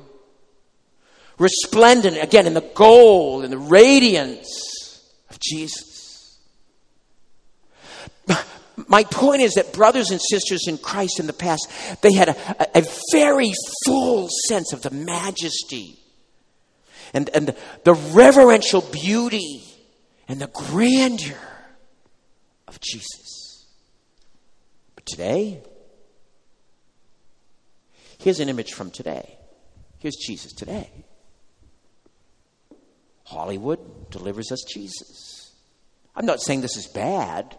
Resplendent, 1.39 2.21
again, 2.21 2.45
in 2.45 2.53
the 2.53 2.69
gold 2.75 3.43
and 3.43 3.51
the 3.51 3.57
radiance 3.57 4.62
Jesus. 5.43 6.39
My 8.87 9.03
point 9.03 9.41
is 9.41 9.53
that 9.53 9.73
brothers 9.73 10.09
and 10.09 10.19
sisters 10.21 10.67
in 10.67 10.77
Christ 10.77 11.19
in 11.19 11.27
the 11.27 11.33
past, 11.33 11.69
they 12.01 12.13
had 12.13 12.29
a, 12.29 12.77
a 12.79 12.83
very 13.11 13.53
full 13.85 14.29
sense 14.47 14.73
of 14.73 14.81
the 14.81 14.89
majesty 14.89 15.99
and, 17.13 17.29
and 17.33 17.55
the 17.83 17.93
reverential 17.93 18.81
beauty 18.81 19.63
and 20.27 20.39
the 20.39 20.47
grandeur 20.47 21.37
of 22.67 22.79
Jesus. 22.79 23.67
But 24.95 25.05
today, 25.05 25.61
here's 28.19 28.39
an 28.39 28.49
image 28.49 28.73
from 28.73 28.89
today. 28.89 29.37
Here's 29.99 30.15
Jesus 30.15 30.51
today. 30.53 30.89
Hollywood 33.25 34.11
delivers 34.11 34.51
us 34.51 34.63
Jesus. 34.63 35.51
I'm 36.15 36.25
not 36.25 36.41
saying 36.41 36.61
this 36.61 36.77
is 36.77 36.87
bad. 36.87 37.57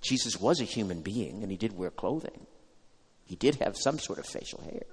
Jesus 0.00 0.40
was 0.40 0.60
a 0.60 0.64
human 0.64 1.02
being 1.02 1.42
and 1.42 1.50
he 1.50 1.56
did 1.56 1.76
wear 1.76 1.90
clothing. 1.90 2.46
He 3.26 3.36
did 3.36 3.56
have 3.56 3.76
some 3.76 3.98
sort 3.98 4.18
of 4.18 4.26
facial 4.26 4.62
hair. 4.62 4.86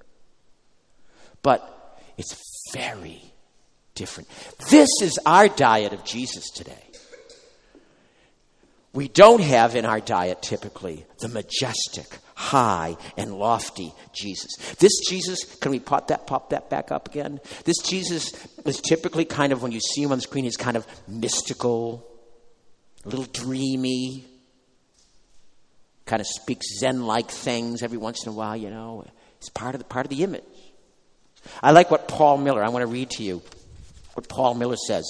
But 1.41 2.01
it's 2.17 2.35
very 2.73 3.21
different. 3.95 4.29
This 4.69 4.89
is 5.01 5.17
our 5.25 5.47
diet 5.47 5.93
of 5.93 6.03
Jesus 6.03 6.49
today. 6.51 6.86
We 8.97 9.07
don't 9.07 9.43
have 9.43 9.75
in 9.75 9.85
our 9.85 9.99
diet 9.99 10.41
typically 10.41 11.05
the 11.19 11.27
majestic, 11.27 12.17
high, 12.33 12.97
and 13.15 13.37
lofty 13.37 13.93
Jesus. 14.11 14.55
This 14.79 14.91
Jesus, 15.07 15.43
can 15.57 15.69
we 15.69 15.79
pop 15.79 16.07
that, 16.07 16.25
pop 16.25 16.49
that 16.49 16.71
back 16.71 16.91
up 16.91 17.07
again? 17.07 17.39
This 17.63 17.77
Jesus 17.83 18.33
is 18.65 18.81
typically 18.81 19.23
kind 19.23 19.53
of, 19.53 19.61
when 19.61 19.71
you 19.71 19.79
see 19.79 20.01
him 20.01 20.11
on 20.11 20.17
the 20.17 20.23
screen, 20.23 20.45
he's 20.45 20.57
kind 20.57 20.75
of 20.75 20.87
mystical, 21.07 22.09
a 23.05 23.09
little 23.09 23.25
dreamy, 23.25 24.25
kind 26.07 26.19
of 26.19 26.25
speaks 26.25 26.79
Zen 26.79 27.05
like 27.05 27.29
things 27.29 27.83
every 27.83 27.99
once 27.99 28.25
in 28.25 28.31
a 28.31 28.35
while, 28.35 28.57
you 28.57 28.71
know. 28.71 29.05
It's 29.37 29.49
part 29.49 29.75
of 29.75 29.79
the, 29.79 29.85
part 29.85 30.07
of 30.07 30.09
the 30.09 30.23
image. 30.23 30.41
I 31.61 31.69
like 31.69 31.91
what 31.91 32.07
Paul 32.07 32.39
Miller, 32.39 32.63
I 32.63 32.69
want 32.69 32.81
to 32.81 32.87
read 32.87 33.11
to 33.11 33.21
you 33.21 33.43
what 34.15 34.27
Paul 34.27 34.55
Miller 34.55 34.75
says. 34.75 35.05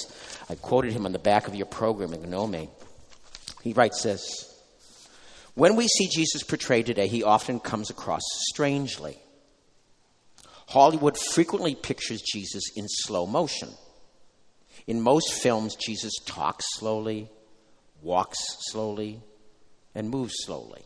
I 0.50 0.56
quoted 0.56 0.92
him 0.92 1.06
on 1.06 1.14
the 1.14 1.20
back 1.20 1.48
of 1.48 1.56
your 1.56 1.68
program 1.68 2.12
Gnome. 2.30 2.68
He 3.68 3.74
writes 3.74 4.02
this 4.02 4.50
When 5.54 5.76
we 5.76 5.90
see 5.90 6.08
Jesus 6.08 6.42
portrayed 6.42 6.86
today, 6.86 7.08
he 7.08 7.22
often 7.22 7.60
comes 7.60 7.90
across 7.90 8.22
strangely. 8.50 9.18
Hollywood 10.70 11.18
frequently 11.18 11.76
pictures 11.76 12.22
Jesus 12.22 12.64
in 12.78 12.86
slow 12.88 13.26
motion. 13.26 13.70
In 14.86 15.02
most 15.02 15.34
films, 15.34 15.76
Jesus 15.76 16.14
talks 16.26 16.66
slowly, 16.76 17.30
walks 18.02 18.40
slowly, 18.72 19.20
and 19.94 20.10
moves 20.10 20.34
slowly. 20.46 20.84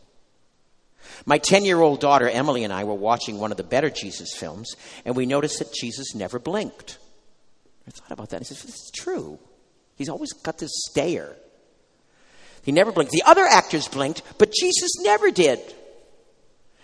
My 1.24 1.38
10 1.38 1.64
year 1.64 1.80
old 1.80 2.00
daughter 2.00 2.28
Emily 2.28 2.64
and 2.64 2.72
I 2.72 2.82
were 2.82 2.94
watching 2.94 3.38
one 3.38 3.52
of 3.52 3.58
the 3.58 3.62
better 3.62 3.90
Jesus 3.90 4.34
films, 4.36 4.74
and 5.04 5.14
we 5.14 5.24
noticed 5.24 5.60
that 5.60 5.72
Jesus 5.72 6.16
never 6.16 6.40
blinked. 6.40 6.98
I 7.86 7.92
thought 7.92 8.10
about 8.10 8.30
that. 8.30 8.40
I 8.40 8.44
said, 8.44 8.56
This 8.56 8.74
is 8.74 8.90
true. 8.92 9.38
He's 9.94 10.08
always 10.08 10.32
got 10.32 10.58
this 10.58 10.72
stare. 10.90 11.36
He 12.62 12.72
never 12.72 12.92
blinked. 12.92 13.12
The 13.12 13.24
other 13.24 13.44
actors 13.44 13.88
blinked, 13.88 14.22
but 14.38 14.52
Jesus 14.52 14.90
never 15.00 15.30
did. 15.30 15.60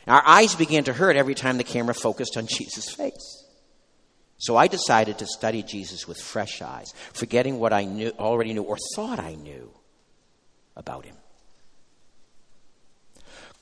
Our 0.07 0.23
eyes 0.27 0.55
began 0.55 0.85
to 0.85 0.93
hurt 0.93 1.17
every 1.17 1.35
time 1.35 1.59
the 1.59 1.64
camera 1.64 1.95
focused 1.95 2.37
on 2.37 2.47
Jesus' 2.51 2.91
face. 2.91 3.45
So 4.38 4.57
I 4.57 4.69
decided 4.69 5.19
to 5.19 5.27
study 5.27 5.62
Jesus 5.62 6.07
with 6.07 6.21
fresh 6.21 6.62
eyes, 6.62 6.93
forgetting 7.12 7.59
what 7.59 7.73
I 7.73 7.85
knew, 7.85 8.12
already 8.19 8.53
knew 8.53 8.62
or 8.62 8.77
thought 8.95 9.19
I 9.19 9.35
knew 9.35 9.71
about 10.77 11.05
him 11.05 11.17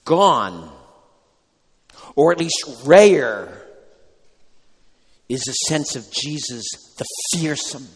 gone, 0.06 0.72
or 2.14 2.32
at 2.32 2.38
least 2.38 2.64
rare, 2.86 3.62
is 5.28 5.46
a 5.46 5.68
sense 5.68 5.96
of 5.96 6.10
Jesus 6.10 6.64
the 6.96 7.04
fearsome, 7.32 7.86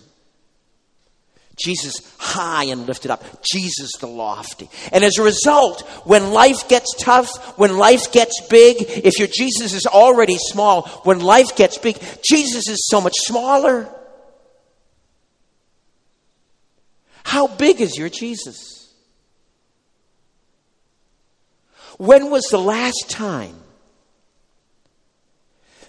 Jesus 1.62 1.94
high 2.18 2.64
and 2.64 2.86
lifted 2.86 3.10
up. 3.10 3.22
Jesus 3.42 3.90
the 4.00 4.06
lofty. 4.06 4.68
And 4.92 5.04
as 5.04 5.18
a 5.18 5.22
result, 5.22 5.82
when 6.04 6.32
life 6.32 6.68
gets 6.68 6.94
tough, 6.98 7.58
when 7.58 7.76
life 7.76 8.12
gets 8.12 8.40
big, 8.48 8.76
if 8.80 9.18
your 9.18 9.28
Jesus 9.28 9.72
is 9.72 9.86
already 9.86 10.36
small, 10.38 10.82
when 11.04 11.20
life 11.20 11.56
gets 11.56 11.78
big, 11.78 11.98
Jesus 12.22 12.68
is 12.68 12.86
so 12.88 13.00
much 13.00 13.14
smaller. 13.18 13.88
How 17.24 17.46
big 17.46 17.80
is 17.80 17.96
your 17.96 18.08
Jesus? 18.08 18.92
When 21.98 22.30
was 22.30 22.44
the 22.44 22.58
last 22.58 23.06
time 23.08 23.56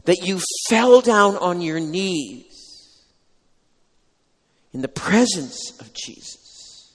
that 0.05 0.25
you 0.25 0.41
fell 0.67 1.01
down 1.01 1.37
on 1.37 1.61
your 1.61 1.79
knees 1.79 2.50
in 4.73 4.81
the 4.81 4.87
presence 4.87 5.77
of 5.79 5.93
Jesus, 5.93 6.93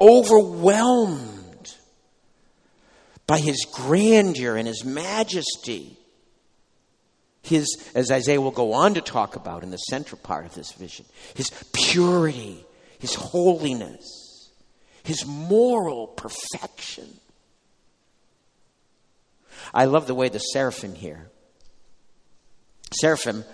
overwhelmed 0.00 1.74
by 3.26 3.38
his 3.38 3.66
grandeur 3.72 4.56
and 4.56 4.66
his 4.66 4.84
majesty. 4.84 5.96
His, 7.42 7.66
as 7.94 8.10
Isaiah 8.10 8.40
will 8.40 8.50
go 8.50 8.72
on 8.72 8.94
to 8.94 9.00
talk 9.00 9.36
about 9.36 9.62
in 9.62 9.70
the 9.70 9.78
central 9.78 10.20
part 10.22 10.44
of 10.44 10.54
this 10.54 10.72
vision, 10.72 11.06
his 11.34 11.50
purity, 11.72 12.64
his 12.98 13.14
holiness, 13.14 14.50
his 15.02 15.24
moral 15.24 16.08
perfection. 16.08 17.08
I 19.72 19.86
love 19.86 20.06
the 20.06 20.14
way 20.14 20.28
the 20.28 20.38
seraphim 20.38 20.94
here. 20.94 21.30
Seraphim 23.00 23.44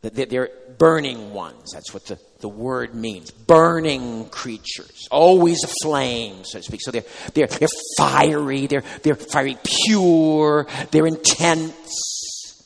they're 0.00 0.50
burning 0.78 1.32
ones. 1.32 1.72
That's 1.72 1.92
what 1.92 2.06
the, 2.06 2.20
the 2.40 2.48
word 2.48 2.94
means. 2.94 3.32
Burning 3.32 4.28
creatures. 4.28 5.08
Always 5.10 5.64
aflame, 5.64 6.44
so 6.44 6.58
to 6.58 6.62
speak. 6.62 6.80
So 6.82 6.92
they're, 6.92 7.04
they're, 7.34 7.48
they're 7.48 7.68
fiery. 7.96 8.68
They're, 8.68 8.84
they're 9.02 9.16
fiery 9.16 9.58
pure. 9.84 10.68
They're 10.92 11.06
intense. 11.06 12.64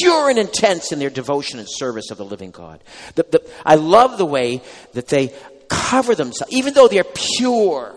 Pure 0.00 0.30
and 0.30 0.38
intense 0.38 0.90
in 0.90 0.98
their 0.98 1.10
devotion 1.10 1.58
and 1.58 1.68
service 1.70 2.10
of 2.10 2.18
the 2.18 2.24
living 2.24 2.50
God. 2.50 2.82
The, 3.14 3.24
the, 3.30 3.50
I 3.64 3.76
love 3.76 4.18
the 4.18 4.26
way 4.26 4.62
that 4.94 5.08
they 5.08 5.32
cover 5.68 6.14
themselves. 6.14 6.52
Even 6.52 6.74
though 6.74 6.88
they're 6.88 7.04
pure, 7.04 7.94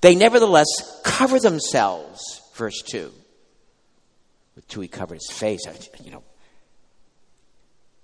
they 0.00 0.14
nevertheless 0.14 0.66
cover 1.04 1.40
themselves. 1.40 2.20
Verse 2.54 2.80
2. 2.82 3.12
With 4.54 4.68
two, 4.68 4.80
he 4.80 4.88
covered 4.88 5.14
his 5.14 5.30
face. 5.30 5.60
You 6.02 6.10
know, 6.10 6.24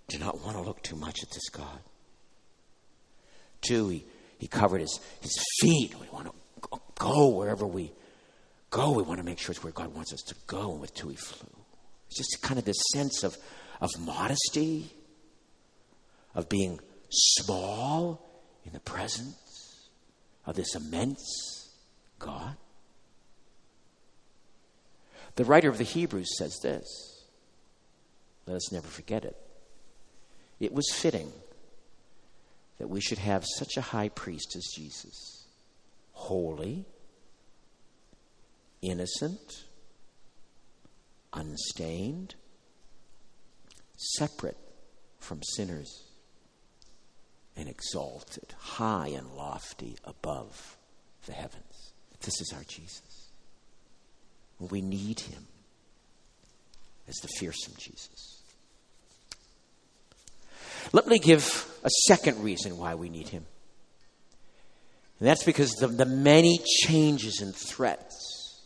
do 0.09 0.19
not 0.19 0.43
want 0.43 0.57
to 0.57 0.63
look 0.63 0.83
too 0.83 0.97
much 0.97 1.23
at 1.23 1.31
this 1.31 1.49
God. 1.49 1.81
Two, 3.63 3.89
he, 3.89 4.05
he 4.39 4.47
covered 4.47 4.81
his, 4.81 5.01
his 5.21 5.43
feet. 5.61 5.95
We 5.99 6.09
want 6.09 6.27
to 6.27 6.81
go 6.99 7.29
wherever 7.29 7.67
we 7.67 7.93
go. 8.71 8.93
We 8.93 9.03
want 9.03 9.19
to 9.19 9.25
make 9.25 9.39
sure 9.39 9.53
it's 9.53 9.65
where 9.65 9.73
God 9.73 9.95
wants 9.95 10.13
us 10.13 10.21
to 10.29 10.35
go. 10.47 10.73
And 10.73 10.81
with 10.81 10.95
two, 10.95 11.09
he 11.09 11.17
flew. 11.17 11.49
It's 12.09 12.19
just 12.19 12.43
kind 12.43 12.59
of 12.59 12.65
this 12.65 12.83
sense 12.93 13.23
of, 13.25 13.37
of 13.81 13.91
modesty, 13.99 14.91
of 16.35 16.49
being 16.49 16.81
small 17.11 18.25
in 18.65 18.73
the 18.73 18.81
presence 18.81 19.89
of 20.47 20.57
this 20.57 20.75
immense 20.75 21.71
God. 22.19 22.57
The 25.37 25.45
writer 25.45 25.69
of 25.69 25.79
the 25.79 25.85
Hebrews 25.85 26.37
says 26.39 26.61
this. 26.63 27.23
Let 28.47 28.57
us 28.57 28.71
never 28.71 28.87
forget 28.87 29.25
it. 29.25 29.37
It 30.65 30.73
was 30.73 30.91
fitting 30.95 31.31
that 32.79 32.89
we 32.89 32.99
should 32.99 33.19
have 33.19 33.45
such 33.59 33.77
a 33.77 33.83
high 33.83 34.09
priest 34.09 34.57
as 34.57 34.73
Jesus 34.75 35.47
holy, 36.13 36.87
innocent, 38.81 39.65
unstained, 41.35 42.35
separate 44.17 44.57
from 45.19 45.43
sinners, 45.43 46.05
and 47.59 47.69
exalted, 47.69 48.55
high 48.59 49.09
and 49.09 49.35
lofty 49.35 49.99
above 50.03 50.79
the 51.27 51.33
heavens. 51.33 51.93
This 52.23 52.41
is 52.41 52.55
our 52.57 52.65
Jesus. 52.65 53.33
We 54.59 54.81
need 54.81 55.21
him 55.21 55.45
as 57.07 57.17
the 57.17 57.29
fearsome 57.29 57.75
Jesus. 57.77 58.44
Let 60.95 61.09
me 61.09 61.19
give 61.19 61.67
a 61.83 61.91
second 62.07 62.45
reason 62.45 62.79
why 62.79 62.95
we 62.95 63.09
need 63.09 63.27
him. 63.27 63.45
And 65.19 65.29
that's 65.29 65.43
because 65.43 65.83
of 65.83 65.97
the 65.97 66.07
many 66.07 66.61
changes 66.85 67.41
and 67.41 67.53
threats 67.53 68.65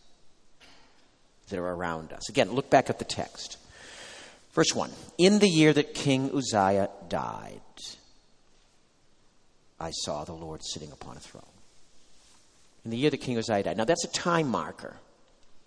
that 1.49 1.59
are 1.59 1.75
around 1.75 2.13
us. 2.13 2.29
Again, 2.29 2.53
look 2.53 2.69
back 2.69 2.91
at 2.91 2.99
the 2.99 3.07
text. 3.07 3.57
Verse 4.53 4.75
1 4.75 4.91
In 5.17 5.39
the 5.39 5.49
year 5.49 5.73
that 5.73 5.95
King 5.95 6.31
Uzziah 6.37 6.91
died, 7.09 7.63
I 9.81 9.91
saw 9.91 10.25
the 10.25 10.35
Lord 10.35 10.61
sitting 10.63 10.93
upon 10.93 11.17
a 11.17 11.21
throne. 11.21 11.45
In 12.85 12.91
the 12.91 12.99
year 12.99 13.09
that 13.09 13.23
King 13.23 13.39
Uzziah 13.39 13.63
died. 13.63 13.79
Now, 13.79 13.87
that's 13.87 14.05
a 14.05 14.13
time 14.13 14.49
marker. 14.49 14.97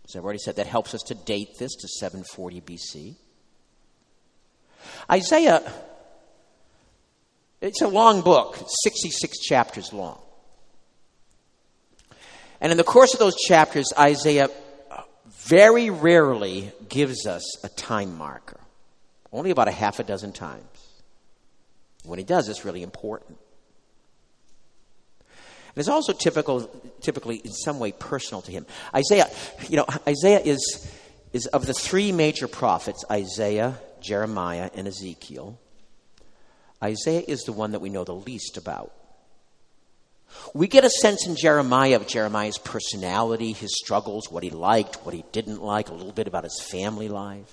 As 0.06 0.15
I've 0.15 0.24
already 0.24 0.38
said, 0.38 0.58
that 0.58 0.67
helps 0.67 0.93
us 0.93 1.02
to 1.08 1.15
date 1.15 1.58
this 1.58 1.74
to 1.74 1.88
740 1.88 2.62
BC. 2.62 3.15
Isaiah 5.10 5.63
it's 7.62 7.82
a 7.82 7.88
long 7.88 8.21
book, 8.21 8.58
66 8.84 9.39
chapters 9.39 9.93
long. 9.93 10.19
And 12.60 12.71
in 12.71 12.78
the 12.78 12.84
course 12.84 13.13
of 13.13 13.19
those 13.19 13.36
chapters, 13.36 13.86
Isaiah 13.97 14.50
uh, 14.89 15.02
very 15.30 15.89
rarely 15.89 16.71
gives 16.89 17.26
us 17.26 17.63
a 17.63 17.69
time 17.69 18.17
marker, 18.17 18.60
only 19.32 19.52
about 19.52 19.67
a 19.67 19.71
half 19.71 20.00
a 20.00 20.04
dozen 20.04 20.32
times. 20.32 20.63
When 22.04 22.19
he 22.19 22.26
does, 22.26 22.50
it's 22.50 22.65
really 22.65 22.84
important. 22.84 23.38
And 25.74 25.78
it's 25.78 25.88
also 25.88 26.13
typical, 26.13 26.69
typically 27.00 27.38
in 27.38 27.52
some 27.52 27.80
way 27.80 27.91
personal 27.91 28.41
to 28.41 28.52
him. 28.52 28.65
Isaiah, 28.93 29.30
you 29.69 29.78
know, 29.78 29.86
Isaiah 30.08 30.41
is, 30.41 30.91
is 31.32 31.45
of 31.47 31.65
the 31.65 31.74
three 31.74 32.12
major 32.12 32.47
prophets, 32.47 33.06
Isaiah, 33.10 33.80
Jeremiah, 34.02 34.69
and 34.76 34.88
Ezekiel. 34.88 35.58
Isaiah 36.84 37.24
is 37.28 37.44
the 37.44 37.54
one 37.54 37.72
that 37.72 37.80
we 37.80 37.89
know 37.89 38.04
the 38.04 38.15
least 38.15 38.58
about. 38.58 38.91
We 40.54 40.67
get 40.67 40.86
a 40.86 40.89
sense 40.89 41.28
in 41.28 41.36
Jeremiah 41.36 41.98
of 41.98 42.08
Jeremiah's 42.08 42.58
personality, 42.58 43.52
his 43.52 43.76
struggles, 43.78 44.32
what 44.32 44.44
he 44.44 44.50
liked, 44.50 45.06
what 45.06 45.13
he 45.13 45.26
didn't 45.32 45.62
like, 45.62 45.89
a 45.89 45.94
little 45.94 46.13
bit 46.13 46.28
about 46.28 46.46
his 46.46 46.62
family 46.62 47.10
life. 47.10 47.52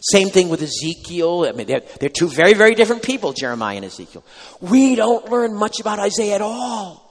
Same 0.00 0.28
thing 0.30 0.48
with 0.48 0.62
Ezekiel. 0.62 1.46
I 1.48 1.52
mean, 1.52 1.66
they're, 1.66 1.82
they're 2.00 2.08
two 2.08 2.28
very, 2.28 2.54
very 2.54 2.74
different 2.74 3.02
people, 3.02 3.32
Jeremiah 3.32 3.76
and 3.76 3.84
Ezekiel. 3.84 4.24
We 4.60 4.94
don't 4.94 5.30
learn 5.30 5.54
much 5.54 5.80
about 5.80 5.98
Isaiah 5.98 6.36
at 6.36 6.40
all. 6.40 7.04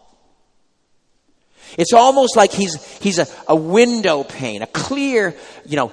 It's 1.78 1.94
almost 1.94 2.36
like 2.36 2.52
he's, 2.52 2.84
he's 3.00 3.20
a, 3.20 3.28
a 3.48 3.56
window 3.56 4.24
pane, 4.24 4.62
a 4.62 4.68
clear, 4.68 5.36
you 5.66 5.76
know, 5.76 5.92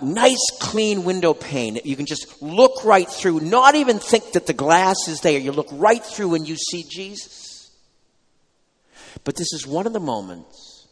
nice 0.00 0.50
clean 0.60 1.04
window 1.04 1.34
pane 1.34 1.74
that 1.74 1.86
you 1.86 1.96
can 1.96 2.06
just 2.06 2.40
look 2.40 2.84
right 2.84 3.08
through, 3.08 3.40
not 3.40 3.74
even 3.74 3.98
think 3.98 4.32
that 4.32 4.46
the 4.46 4.52
glass 4.52 5.08
is 5.08 5.20
there. 5.20 5.38
You 5.38 5.52
look 5.52 5.68
right 5.72 6.04
through 6.04 6.34
and 6.34 6.48
you 6.48 6.56
see 6.56 6.84
Jesus. 6.88 7.70
But 9.24 9.36
this 9.36 9.52
is 9.52 9.66
one 9.66 9.86
of 9.86 9.92
the 9.92 10.00
moments 10.00 10.86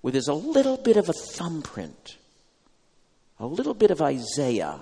where 0.00 0.12
there's 0.12 0.28
a 0.28 0.34
little 0.34 0.76
bit 0.76 0.96
of 0.96 1.08
a 1.08 1.12
thumbprint, 1.12 2.16
a 3.38 3.46
little 3.46 3.74
bit 3.74 3.90
of 3.90 4.02
Isaiah 4.02 4.80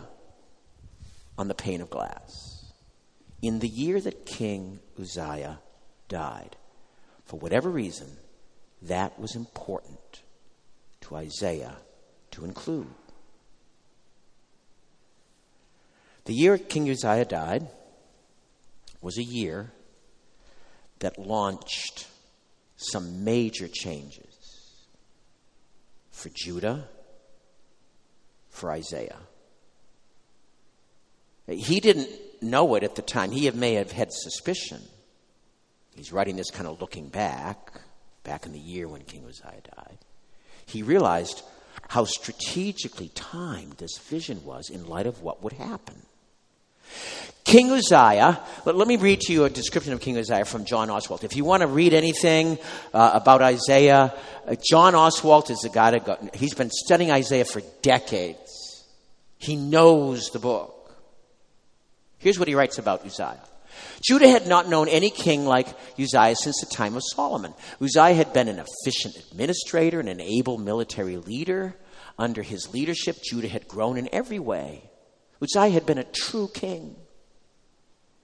on 1.37 1.49
the 1.49 1.55
pane 1.55 1.81
of 1.81 1.91
glass. 1.91 2.73
In 3.43 3.59
the 3.59 3.69
year 3.69 4.01
that 4.01 4.27
King 4.27 4.81
Uzziah 4.99 5.59
died, 6.09 6.57
for 7.25 7.39
whatever 7.39 7.71
reason, 7.71 8.09
that 8.83 9.19
was 9.19 9.37
important 9.37 10.23
to 11.03 11.17
Isaiah 11.17 11.77
to 12.33 12.45
include. 12.45 12.89
The 16.25 16.35
year 16.35 16.59
King 16.59 16.91
Uzziah 16.91 17.25
died 17.25 17.69
was 19.01 19.19
a 19.19 19.23
year 19.23 19.73
that 20.99 21.19
launched 21.19 22.07
some 22.77 23.25
major 23.25 23.69
changes 23.69 24.87
for 26.11 26.31
Judah, 26.35 26.89
for 28.49 28.71
Isaiah. 28.71 29.19
He 31.47 31.81
didn't 31.81 32.09
know 32.43 32.75
it 32.75 32.85
at 32.85 32.95
the 32.95 33.03
time. 33.03 33.33
He 33.33 33.51
may 33.51 33.75
have 33.75 33.93
had 33.93 34.13
suspicion. 34.13 34.83
He's 35.97 36.13
writing 36.13 36.37
this 36.37 36.51
kind 36.51 36.69
of 36.69 36.81
looking 36.81 37.09
back, 37.09 37.81
back 38.23 38.47
in 38.47 38.53
the 38.53 38.59
year 38.59 38.87
when 38.87 39.03
King 39.03 39.25
Uzziah 39.27 39.63
died. 39.77 39.99
He 40.67 40.83
realized 40.83 41.43
how 41.89 42.05
strategically 42.05 43.09
timed 43.15 43.73
this 43.79 43.99
vision 43.99 44.45
was 44.45 44.71
in 44.71 44.87
light 44.87 45.07
of 45.07 45.23
what 45.23 45.43
would 45.43 45.55
happen. 45.55 46.03
King 47.45 47.73
Uzziah, 47.73 48.41
let, 48.65 48.77
let, 48.77 48.87
me 48.87 48.97
read 48.97 49.21
to 49.23 49.33
you 49.33 49.45
a 49.45 49.51
description 49.51 49.93
of 49.93 50.01
King 50.01 50.19
Uzziah 50.19 50.45
from 50.45 50.65
John 50.65 50.89
Oswalt. 50.89 51.25
If 51.25 51.35
you 51.35 51.45
want 51.45 51.63
to 51.63 51.67
read 51.67 51.95
anything 51.95 52.59
uh, 52.95 53.11
about 53.15 53.43
Isaiah, 53.43 54.15
uh, 54.47 54.55
John 54.63 54.93
Oswalt 54.95 55.51
is 55.51 55.59
the 55.59 55.69
guy 55.69 55.93
that 55.93 56.05
got, 56.05 56.35
he's 56.37 56.55
been 56.55 56.71
studying 56.71 57.11
Isaiah 57.11 57.45
for 57.45 57.63
decades. 57.83 58.87
He 59.39 59.57
knows 59.57 60.31
the 60.31 60.39
book. 60.39 60.95
Here's 62.19 62.39
what 62.39 62.47
he 62.47 62.55
writes 62.55 62.79
about 62.79 63.05
Uzziah. 63.07 63.41
Judah 64.03 64.29
had 64.29 64.47
not 64.47 64.69
known 64.69 64.89
any 64.89 65.11
king 65.11 65.47
like 65.47 65.69
Uzziah 65.99 66.37
since 66.37 66.61
the 66.61 66.67
time 66.73 66.95
of 66.95 67.03
Solomon. 67.05 67.55
Uzziah 67.81 68.15
had 68.15 68.33
been 68.33 68.49
an 68.49 68.63
efficient 68.65 69.17
administrator 69.17 70.01
and 70.01 70.09
an 70.09 70.21
able 70.21 70.59
military 70.59 71.17
leader. 71.17 71.75
Under 72.19 72.43
his 72.43 72.73
leadership, 72.73 73.17
Judah 73.23 73.49
had 73.49 73.67
grown 73.67 73.97
in 73.97 74.09
every 74.13 74.39
way. 74.39 74.90
Uzziah 75.43 75.71
had 75.71 75.87
been 75.87 75.99
a 75.99 76.05
true 76.05 76.49
king. 76.53 76.97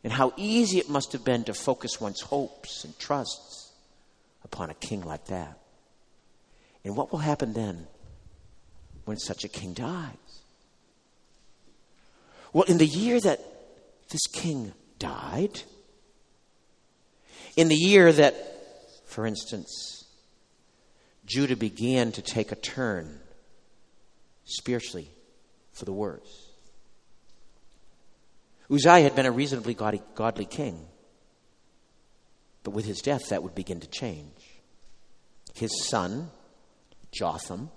And 0.05 0.13
how 0.13 0.33
easy 0.37 0.79
it 0.79 0.89
must 0.89 1.13
have 1.13 1.25
been 1.25 1.43
to 1.45 1.55
focus 1.55 2.01
one's 2.01 2.21
hopes 2.21 2.85
and 2.85 2.97
trusts 2.99 3.73
upon 4.45 4.71
a 4.71 4.75
king 4.75 5.01
like 5.01 5.27
that. 5.27 5.59
And 6.85 6.95
what 6.97 7.11
will 7.11 7.19
happen 7.19 7.53
then 7.53 7.89
when 9.05 9.17
such 9.17 9.43
a 9.43 9.49
king 9.49 9.73
dies? 9.73 10.13
Well, 12.53 12.63
in 12.65 12.79
the 12.79 12.87
year 12.87 13.21
that 13.21 13.41
this 14.11 14.27
king 14.29 14.73
died, 15.01 15.63
in 17.57 17.67
the 17.67 17.75
year 17.75 18.13
that, 18.13 18.37
for 19.07 19.27
instance, 19.27 20.05
Judah 21.25 21.57
began 21.57 22.13
to 22.13 22.23
take 22.23 22.53
a 22.53 22.57
turn 22.57 23.19
spiritually 24.45 25.11
for 25.73 25.85
the 25.85 25.93
worse. 25.93 26.46
Uzziah 28.71 29.03
had 29.03 29.15
been 29.15 29.27
a 29.27 29.33
reasonably 29.33 29.75
godly, 29.75 30.03
godly 30.15 30.45
king, 30.45 30.87
but 32.63 32.73
with 32.73 32.85
his 32.85 33.01
death, 33.01 33.29
that 33.29 33.43
would 33.43 33.55
begin 33.55 33.81
to 33.81 33.87
change. 33.87 34.61
His 35.55 35.89
son, 35.89 36.31
Jotham, 37.13 37.71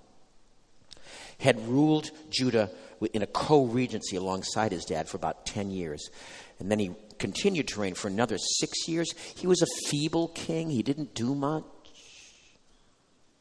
had 1.38 1.66
ruled 1.68 2.10
Judah 2.28 2.70
in 3.12 3.22
a 3.22 3.26
co 3.26 3.64
regency 3.64 4.16
alongside 4.16 4.72
his 4.72 4.84
dad 4.84 5.08
for 5.08 5.16
about 5.16 5.46
10 5.46 5.70
years. 5.70 6.10
And 6.58 6.70
then 6.70 6.78
he 6.78 6.92
continued 7.18 7.68
to 7.68 7.80
reign 7.80 7.94
for 7.94 8.08
another 8.08 8.36
six 8.38 8.88
years. 8.88 9.12
He 9.36 9.46
was 9.46 9.62
a 9.62 9.88
feeble 9.88 10.28
king, 10.28 10.70
he 10.70 10.82
didn't 10.82 11.14
do 11.14 11.34
much, 11.34 11.64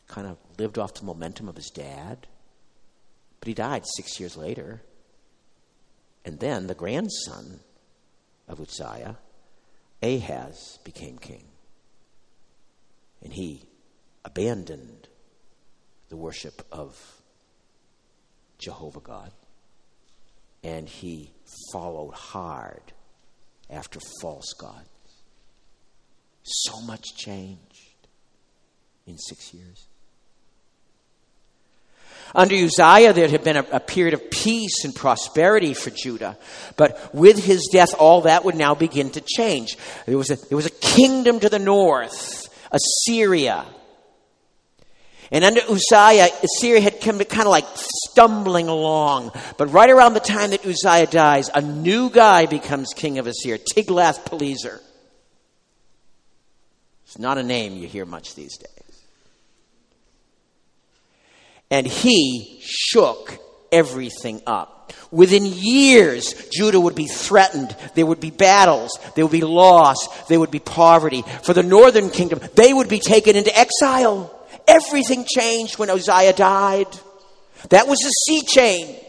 kind 0.07 0.27
of 0.27 0.38
lived 0.57 0.77
off 0.77 0.93
the 0.93 1.05
momentum 1.05 1.49
of 1.49 1.55
his 1.55 1.69
dad. 1.69 2.27
But 3.39 3.47
he 3.47 3.53
died 3.53 3.85
six 3.95 4.19
years 4.19 4.38
later. 4.38 4.81
And 6.25 6.39
then 6.39 6.67
the 6.67 6.75
grandson 6.75 7.60
of 8.47 8.60
Uzziah, 8.60 9.17
Ahaz, 10.01 10.79
became 10.84 11.17
king. 11.17 11.45
And 13.21 13.34
he 13.34 13.63
abandoned 14.23 15.08
the 16.10 16.17
worship 16.17 16.65
of 16.71 16.97
Jehovah 18.58 19.01
God. 19.01 19.32
And 20.63 20.89
he 20.89 21.32
followed 21.71 22.13
hard 22.13 22.93
after 23.69 23.99
false 24.21 24.53
gods. 24.53 24.88
So 26.43 26.82
much 26.82 27.15
changed 27.15 28.08
in 29.05 29.17
six 29.17 29.53
years. 29.53 29.88
Under 32.35 32.55
Uzziah, 32.55 33.13
there 33.13 33.27
had 33.27 33.43
been 33.43 33.57
a, 33.57 33.65
a, 33.71 33.79
period 33.79 34.13
of 34.13 34.29
peace 34.29 34.83
and 34.83 34.95
prosperity 34.95 35.73
for 35.73 35.89
Judah. 35.89 36.37
But 36.77 37.13
with 37.13 37.43
his 37.43 37.69
death, 37.71 37.95
all 37.97 38.21
that 38.21 38.45
would 38.45 38.55
now 38.55 38.75
begin 38.75 39.09
to 39.11 39.21
change. 39.21 39.77
There 40.05 40.17
was 40.17 40.29
a, 40.29 40.35
there 40.35 40.55
was 40.55 40.67
a 40.67 40.71
kingdom 40.71 41.39
to 41.39 41.49
the 41.49 41.59
north, 41.59 42.47
Assyria. 42.71 43.65
And 45.31 45.43
under 45.43 45.61
Uzziah, 45.61 46.29
Assyria 46.43 46.81
had 46.81 47.01
come 47.01 47.19
to 47.19 47.25
kind 47.25 47.47
of 47.47 47.51
like 47.51 47.65
stumbling 47.75 48.67
along. 48.67 49.31
But 49.57 49.67
right 49.67 49.89
around 49.89 50.13
the 50.13 50.19
time 50.19 50.51
that 50.51 50.65
Uzziah 50.65 51.07
dies, 51.07 51.49
a 51.53 51.61
new 51.61 52.09
guy 52.09 52.45
becomes 52.45 52.93
king 52.95 53.19
of 53.19 53.27
Assyria, 53.27 53.59
Tiglath-Pileser. 53.59 54.81
It's 57.05 57.19
not 57.19 57.37
a 57.37 57.43
name 57.43 57.75
you 57.75 57.87
hear 57.87 58.05
much 58.05 58.35
these 58.35 58.57
days. 58.57 58.88
And 61.71 61.86
he 61.86 62.60
shook 62.63 63.38
everything 63.71 64.41
up. 64.47 64.93
Within 65.12 65.45
years, 65.45 66.34
Judah 66.51 66.79
would 66.79 66.95
be 66.95 67.08
threatened. 67.08 67.75
There 67.95 68.05
would 68.05 68.19
be 68.19 68.32
battles. 68.32 68.91
There 69.15 69.25
would 69.25 69.32
be 69.32 69.41
loss. 69.41 70.08
There 70.27 70.39
would 70.39 70.51
be 70.51 70.60
poverty. 70.60 71.23
For 71.43 71.53
the 71.53 71.63
northern 71.63 72.10
kingdom, 72.10 72.39
they 72.55 72.73
would 72.73 72.89
be 72.89 72.99
taken 72.99 73.36
into 73.36 73.55
exile. 73.58 74.36
Everything 74.67 75.25
changed 75.25 75.79
when 75.79 75.89
Uzziah 75.89 76.34
died. 76.34 76.88
That 77.69 77.88
was 77.88 77.99
a 78.05 78.12
sea 78.25 78.41
change. 78.41 79.08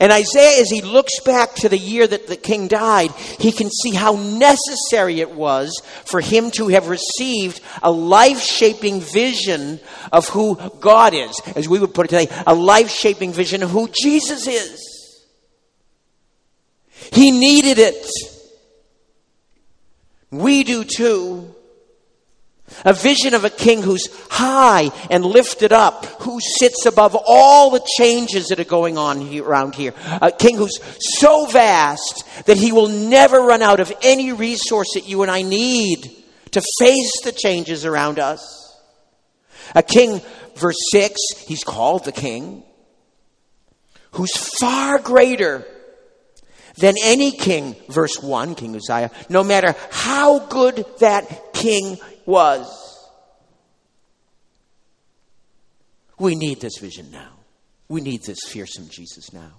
And 0.00 0.12
Isaiah, 0.12 0.60
as 0.60 0.70
he 0.70 0.82
looks 0.82 1.20
back 1.20 1.54
to 1.56 1.68
the 1.68 1.78
year 1.78 2.06
that 2.06 2.26
the 2.26 2.36
king 2.36 2.68
died, 2.68 3.10
he 3.12 3.52
can 3.52 3.70
see 3.70 3.94
how 3.94 4.12
necessary 4.12 5.20
it 5.20 5.30
was 5.30 5.82
for 6.04 6.20
him 6.20 6.50
to 6.52 6.68
have 6.68 6.88
received 6.88 7.60
a 7.82 7.90
life 7.90 8.40
shaping 8.40 9.00
vision 9.00 9.80
of 10.12 10.28
who 10.28 10.56
God 10.80 11.14
is, 11.14 11.40
as 11.56 11.68
we 11.68 11.78
would 11.78 11.94
put 11.94 12.06
it 12.06 12.10
today, 12.10 12.42
a 12.46 12.54
life 12.54 12.90
shaping 12.90 13.32
vision 13.32 13.62
of 13.62 13.70
who 13.70 13.88
Jesus 13.88 14.46
is. 14.46 15.26
He 17.12 17.30
needed 17.30 17.78
it. 17.78 18.06
We 20.30 20.64
do 20.64 20.84
too. 20.84 21.54
A 22.84 22.92
vision 22.92 23.34
of 23.34 23.44
a 23.44 23.50
king 23.50 23.82
who's 23.82 24.08
high 24.30 24.90
and 25.10 25.24
lifted 25.24 25.72
up, 25.72 26.04
who 26.22 26.38
sits 26.40 26.86
above 26.86 27.16
all 27.26 27.70
the 27.70 27.86
changes 27.98 28.48
that 28.48 28.60
are 28.60 28.64
going 28.64 28.98
on 28.98 29.20
here, 29.20 29.44
around 29.44 29.74
here. 29.74 29.94
A 30.20 30.30
king 30.30 30.56
who's 30.56 30.78
so 31.18 31.46
vast 31.46 32.24
that 32.46 32.56
he 32.56 32.72
will 32.72 32.88
never 32.88 33.40
run 33.40 33.62
out 33.62 33.80
of 33.80 33.92
any 34.02 34.32
resource 34.32 34.88
that 34.94 35.08
you 35.08 35.22
and 35.22 35.30
I 35.30 35.42
need 35.42 36.10
to 36.52 36.62
face 36.78 37.20
the 37.22 37.32
changes 37.32 37.84
around 37.84 38.18
us. 38.18 38.64
A 39.74 39.82
king, 39.82 40.20
verse 40.56 40.78
6, 40.92 41.14
he's 41.46 41.64
called 41.64 42.04
the 42.04 42.12
king, 42.12 42.62
who's 44.12 44.36
far 44.58 44.98
greater 44.98 45.66
than 46.78 46.94
any 47.02 47.32
king, 47.32 47.76
verse 47.88 48.22
1, 48.22 48.54
King 48.54 48.76
Uzziah, 48.76 49.10
no 49.28 49.42
matter 49.42 49.74
how 49.90 50.38
good 50.38 50.84
that 51.00 51.52
king 51.52 51.98
was. 52.28 53.08
We 56.18 56.34
need 56.34 56.60
this 56.60 56.76
vision 56.78 57.10
now. 57.10 57.30
We 57.88 58.02
need 58.02 58.22
this 58.22 58.38
fearsome 58.46 58.88
Jesus 58.90 59.32
now. 59.32 59.52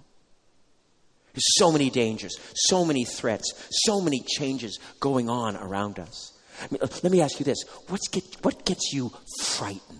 There's 1.33 1.57
so 1.57 1.71
many 1.71 1.89
dangers, 1.89 2.37
so 2.53 2.85
many 2.85 3.05
threats, 3.05 3.53
so 3.71 4.01
many 4.01 4.19
changes 4.19 4.77
going 4.99 5.29
on 5.29 5.55
around 5.57 5.97
us. 5.99 6.33
I 6.61 6.67
mean, 6.69 6.79
let 6.81 7.11
me 7.11 7.21
ask 7.21 7.39
you 7.39 7.43
this 7.43 7.63
get, 8.11 8.23
what 8.43 8.65
gets 8.65 8.93
you 8.93 9.11
frightened? 9.39 9.99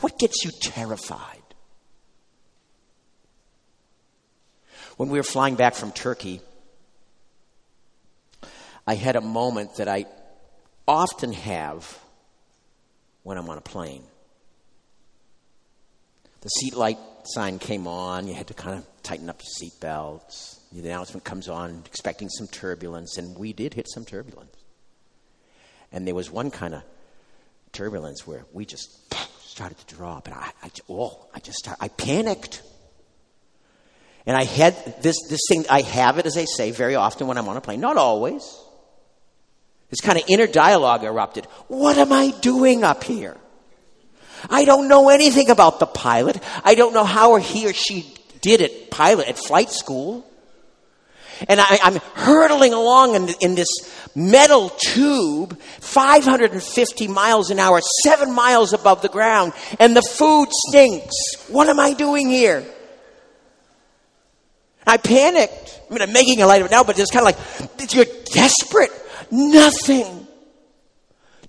What 0.00 0.18
gets 0.18 0.44
you 0.44 0.52
terrified? 0.62 1.42
When 4.96 5.08
we 5.08 5.18
were 5.18 5.24
flying 5.24 5.56
back 5.56 5.74
from 5.74 5.90
Turkey, 5.90 6.42
I 8.86 8.94
had 8.94 9.16
a 9.16 9.20
moment 9.20 9.76
that 9.76 9.88
I 9.88 10.04
often 10.90 11.32
have 11.32 11.98
when 13.22 13.38
I'm 13.38 13.48
on 13.48 13.56
a 13.56 13.60
plane. 13.60 14.02
The 16.40 16.48
seat 16.48 16.74
light 16.74 16.98
sign 17.22 17.60
came 17.60 17.86
on, 17.86 18.26
you 18.26 18.34
had 18.34 18.48
to 18.48 18.54
kind 18.54 18.76
of 18.76 18.86
tighten 19.04 19.30
up 19.30 19.40
your 19.40 19.50
seat 19.50 19.78
belts. 19.80 20.58
The 20.72 20.80
announcement 20.80 21.22
comes 21.22 21.48
on, 21.48 21.84
expecting 21.86 22.28
some 22.28 22.48
turbulence, 22.48 23.18
and 23.18 23.38
we 23.38 23.52
did 23.52 23.74
hit 23.74 23.88
some 23.88 24.04
turbulence. 24.04 24.56
And 25.92 26.08
there 26.08 26.14
was 26.14 26.28
one 26.28 26.50
kind 26.50 26.74
of 26.74 26.82
turbulence 27.72 28.26
where 28.26 28.44
we 28.52 28.64
just 28.64 29.14
started 29.44 29.78
to 29.78 29.94
drop, 29.94 30.26
and 30.26 30.34
I, 30.34 30.50
I 30.60 30.70
oh, 30.88 31.24
I 31.32 31.38
just 31.38 31.58
started, 31.58 31.84
I 31.84 31.88
panicked. 31.88 32.62
And 34.26 34.36
I 34.36 34.42
had 34.42 34.74
this, 35.02 35.16
this 35.28 35.40
thing, 35.48 35.66
I 35.70 35.82
have 35.82 36.18
it, 36.18 36.26
as 36.26 36.36
I 36.36 36.46
say, 36.46 36.72
very 36.72 36.96
often 36.96 37.28
when 37.28 37.38
I'm 37.38 37.48
on 37.48 37.56
a 37.56 37.60
plane, 37.60 37.80
not 37.80 37.96
always. 37.96 38.42
This 39.90 40.00
kind 40.00 40.16
of 40.16 40.24
inner 40.28 40.46
dialogue 40.46 41.04
erupted. 41.04 41.46
What 41.66 41.98
am 41.98 42.12
I 42.12 42.30
doing 42.40 42.84
up 42.84 43.04
here? 43.04 43.36
I 44.48 44.64
don't 44.64 44.88
know 44.88 45.08
anything 45.08 45.50
about 45.50 45.80
the 45.80 45.86
pilot. 45.86 46.40
I 46.64 46.74
don't 46.74 46.94
know 46.94 47.04
how 47.04 47.36
he 47.36 47.68
or 47.68 47.72
she 47.72 48.14
did 48.40 48.60
it, 48.60 48.90
pilot 48.90 49.28
at 49.28 49.36
flight 49.36 49.70
school. 49.70 50.24
And 51.48 51.58
I, 51.60 51.78
am 51.82 51.96
hurtling 52.14 52.74
along 52.74 53.14
in, 53.14 53.28
in, 53.40 53.54
this 53.54 53.68
metal 54.14 54.68
tube, 54.68 55.58
550 55.58 57.08
miles 57.08 57.50
an 57.50 57.58
hour, 57.58 57.80
seven 58.02 58.32
miles 58.32 58.74
above 58.74 59.00
the 59.00 59.08
ground, 59.08 59.54
and 59.78 59.96
the 59.96 60.02
food 60.02 60.48
stinks. 60.68 61.14
What 61.48 61.68
am 61.68 61.80
I 61.80 61.94
doing 61.94 62.28
here? 62.28 62.64
I 64.86 64.98
panicked. 64.98 65.80
I 65.88 65.94
mean, 65.94 66.02
I'm 66.02 66.12
making 66.12 66.42
a 66.42 66.46
light 66.46 66.60
of 66.60 66.66
it 66.66 66.72
now, 66.72 66.84
but 66.84 66.98
it's 66.98 67.10
kind 67.10 67.26
of 67.26 67.34
like, 67.34 67.94
you're 67.94 68.04
desperate. 68.26 68.90
Nothing. 69.30 70.26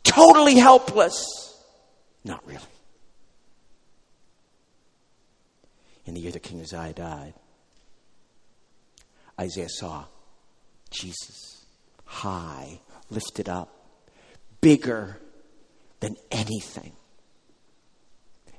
Totally 0.03 0.55
helpless. 0.55 1.25
Not 2.23 2.45
really. 2.47 2.59
In 6.05 6.13
the 6.13 6.19
year 6.19 6.31
that 6.31 6.43
King 6.43 6.61
Uzziah 6.61 6.93
died, 6.93 7.33
Isaiah 9.39 9.69
saw 9.69 10.05
Jesus 10.89 11.65
high, 12.05 12.79
lifted 13.09 13.47
up, 13.47 13.69
bigger 14.59 15.17
than 15.99 16.15
anything. 16.29 16.91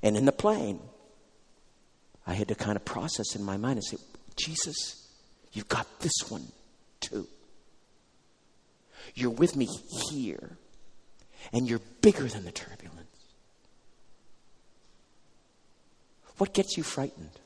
And 0.03 0.17
in 0.17 0.25
the 0.25 0.33
plane, 0.33 0.81
I 2.27 2.35
had 2.35 2.49
to 2.49 2.55
kind 2.55 2.77
of 2.77 2.85
process 2.85 3.37
in 3.37 3.45
my 3.45 3.57
mind 3.57 3.77
and 3.77 3.85
say, 3.85 3.99
Jesus, 4.37 5.09
you've 5.53 5.69
got 5.69 5.87
this 6.01 6.13
one 6.29 6.47
too. 7.01 7.27
You're 9.15 9.31
with 9.31 9.57
me 9.57 9.67
here, 10.11 10.57
and 11.53 11.69
you're 11.69 11.81
bigger 12.01 12.25
than 12.29 12.45
the 12.45 12.53
turbulence. 12.53 13.03
What 16.39 16.55
gets 16.55 16.77
you 16.77 16.83
frightened? 16.83 17.39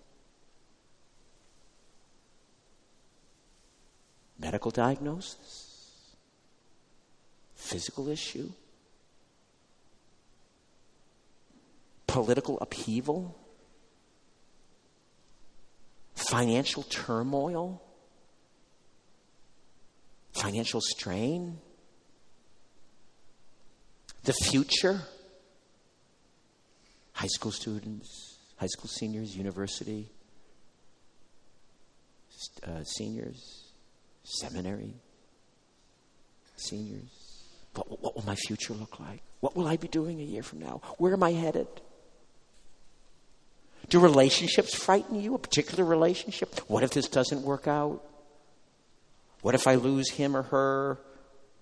Medical 4.39 4.71
diagnosis? 4.71 6.17
Physical 7.55 8.09
issue? 8.09 8.51
Political 12.07 12.59
upheaval? 12.61 13.37
Financial 16.15 16.85
turmoil? 16.85 17.83
Financial 20.37 20.81
strain? 20.83 21.59
The 24.25 24.35
future? 24.35 25.01
High 27.13 27.29
school 27.29 27.53
students, 27.53 28.37
high 28.57 28.67
school 28.67 28.89
seniors, 28.89 29.35
university, 29.35 30.11
uh, 32.67 32.85
seniors, 32.85 33.73
seminary, 34.25 34.93
seniors. 36.57 37.47
What, 37.75 38.03
what 38.03 38.15
will 38.17 38.27
my 38.27 38.35
future 38.35 38.75
look 38.75 39.01
like? 39.01 39.23
What 39.41 39.57
will 39.57 39.67
I 39.67 39.77
be 39.77 39.89
doing 39.89 40.21
a 40.21 40.25
year 40.25 40.43
from 40.43 40.59
now? 40.59 40.83
Where 40.99 41.15
am 41.15 41.23
I 41.23 41.33
headed? 41.33 41.69
Do 43.89 44.01
relationships 44.01 44.75
frighten 44.75 45.19
you? 45.19 45.35
A 45.35 45.39
particular 45.39 45.85
relationship? 45.85 46.59
What 46.69 46.83
if 46.83 46.91
this 46.91 47.09
doesn't 47.09 47.43
work 47.43 47.67
out? 47.67 48.03
What 49.43 49.55
if 49.55 49.67
I 49.67 49.77
lose 49.77 50.11
him 50.11 50.37
or 50.37 50.43
her? 50.43 50.99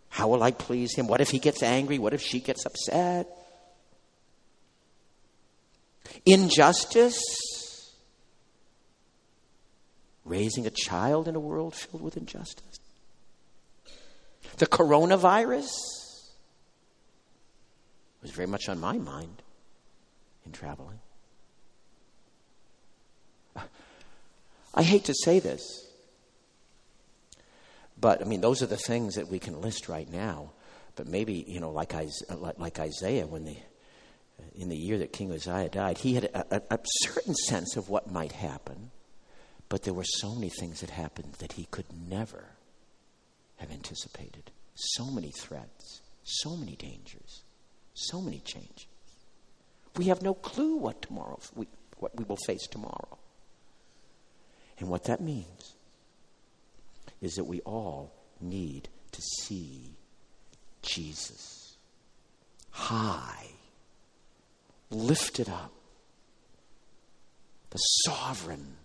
How 0.09 0.29
will 0.29 0.43
I 0.43 0.53
please 0.53 0.95
him? 0.95 1.07
What 1.09 1.21
if 1.21 1.31
he 1.31 1.39
gets 1.39 1.63
angry? 1.63 1.99
What 1.99 2.15
if 2.15 2.23
she 2.23 2.41
gets 2.41 2.65
upset? 2.65 3.29
Injustice? 6.25 7.23
Raising 10.25 10.67
a 10.67 10.71
child 10.71 11.29
in 11.29 11.35
a 11.35 11.41
world 11.41 11.75
filled 11.75 12.03
with 12.03 12.17
injustice? 12.17 12.79
The 14.59 14.67
coronavirus 14.67 15.73
was 18.23 18.31
very 18.31 18.47
much 18.47 18.69
on 18.69 18.81
my 18.81 18.97
mind 18.97 19.43
in 20.47 20.53
traveling. 20.53 21.01
I 24.75 24.83
hate 24.83 25.05
to 25.05 25.15
say 25.15 25.39
this, 25.39 25.87
but 28.05 28.21
I 28.21 28.25
mean, 28.27 28.43
those 28.43 28.63
are 28.63 28.67
the 28.67 28.77
things 28.77 29.15
that 29.15 29.29
we 29.29 29.39
can 29.39 29.63
list 29.63 29.89
right 29.89 30.07
now. 30.13 30.51
But 30.95 31.07
maybe, 31.07 31.43
you 31.49 31.59
know, 31.59 31.71
like, 31.71 31.95
like 32.59 32.79
Isaiah, 32.79 33.27
when 33.27 33.47
the, 33.47 33.57
in 34.55 34.69
the 34.69 34.77
year 34.77 34.99
that 34.99 35.15
King 35.15 35.33
Uzziah 35.33 35.71
died, 35.71 35.97
he 35.97 36.13
had 36.13 36.25
a, 36.25 36.57
a, 36.57 36.63
a 36.75 36.79
certain 36.85 37.35
sense 37.35 37.79
of 37.79 37.89
what 37.89 38.13
might 38.13 38.33
happen. 38.33 38.91
But 39.71 39.85
there 39.85 39.95
were 39.95 40.05
so 40.05 40.35
many 40.35 40.51
things 40.51 40.83
that 40.83 40.91
happened 40.91 41.37
that 41.39 41.53
he 41.53 41.65
could 41.71 41.87
never 42.07 42.45
have 43.57 43.71
anticipated. 43.71 44.51
So 44.75 45.07
many 45.07 45.31
threats, 45.31 46.03
so 46.25 46.59
many 46.59 46.77
dangers, 46.77 47.43
so 47.95 48.21
many 48.21 48.41
changes. 48.41 48.87
We 49.97 50.05
have 50.09 50.21
no 50.21 50.35
clue 50.35 50.77
what 50.77 51.01
tomorrow 51.01 51.41
we, 51.55 51.69
what 51.97 52.15
we 52.19 52.25
will 52.25 52.37
face 52.45 52.67
tomorrow. 52.67 53.17
And 54.79 54.91
what 54.91 55.05
that 55.05 55.23
means 55.23 55.75
is 57.25 57.35
that 57.35 57.45
we 57.45 57.61
all 57.61 58.13
need 58.41 58.89
to 59.13 59.23
see 59.41 59.91
Jesus. 60.83 61.77
High, 62.71 63.47
lifted 64.91 65.49
up, 65.49 65.73
the 67.71 67.79
sovereign, 67.79 68.77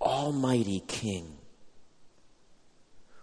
almighty 0.00 0.82
King 0.86 1.36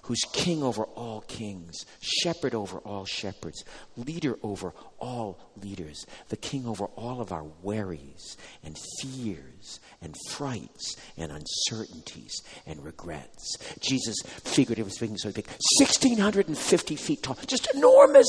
who's 0.04 0.22
king 0.34 0.62
over 0.64 0.84
all 0.84 1.22
kings, 1.22 1.86
shepherd 2.02 2.54
over 2.54 2.78
all 2.80 3.06
shepherds, 3.06 3.64
leader 3.96 4.38
over 4.44 4.74
all 5.00 5.40
leaders, 5.62 6.06
the 6.30 6.38
king 6.38 6.66
over 6.68 6.86
all 6.96 7.22
of 7.22 7.32
our 7.32 7.44
worries 7.62 8.38
and 8.64 8.78
fears 9.02 9.80
and 10.02 10.16
frights 10.30 10.96
and 11.18 11.32
uncertainties 11.32 12.42
and 12.66 12.84
regrets. 12.84 13.56
Jesus, 13.80 14.16
figuratively 14.26 14.92
speaking, 14.92 15.18
so 15.18 15.32
big, 15.32 15.48
1,650 15.80 16.96
feet 16.96 17.24
tall, 17.24 17.38
just 17.48 17.74
enormous, 17.74 18.28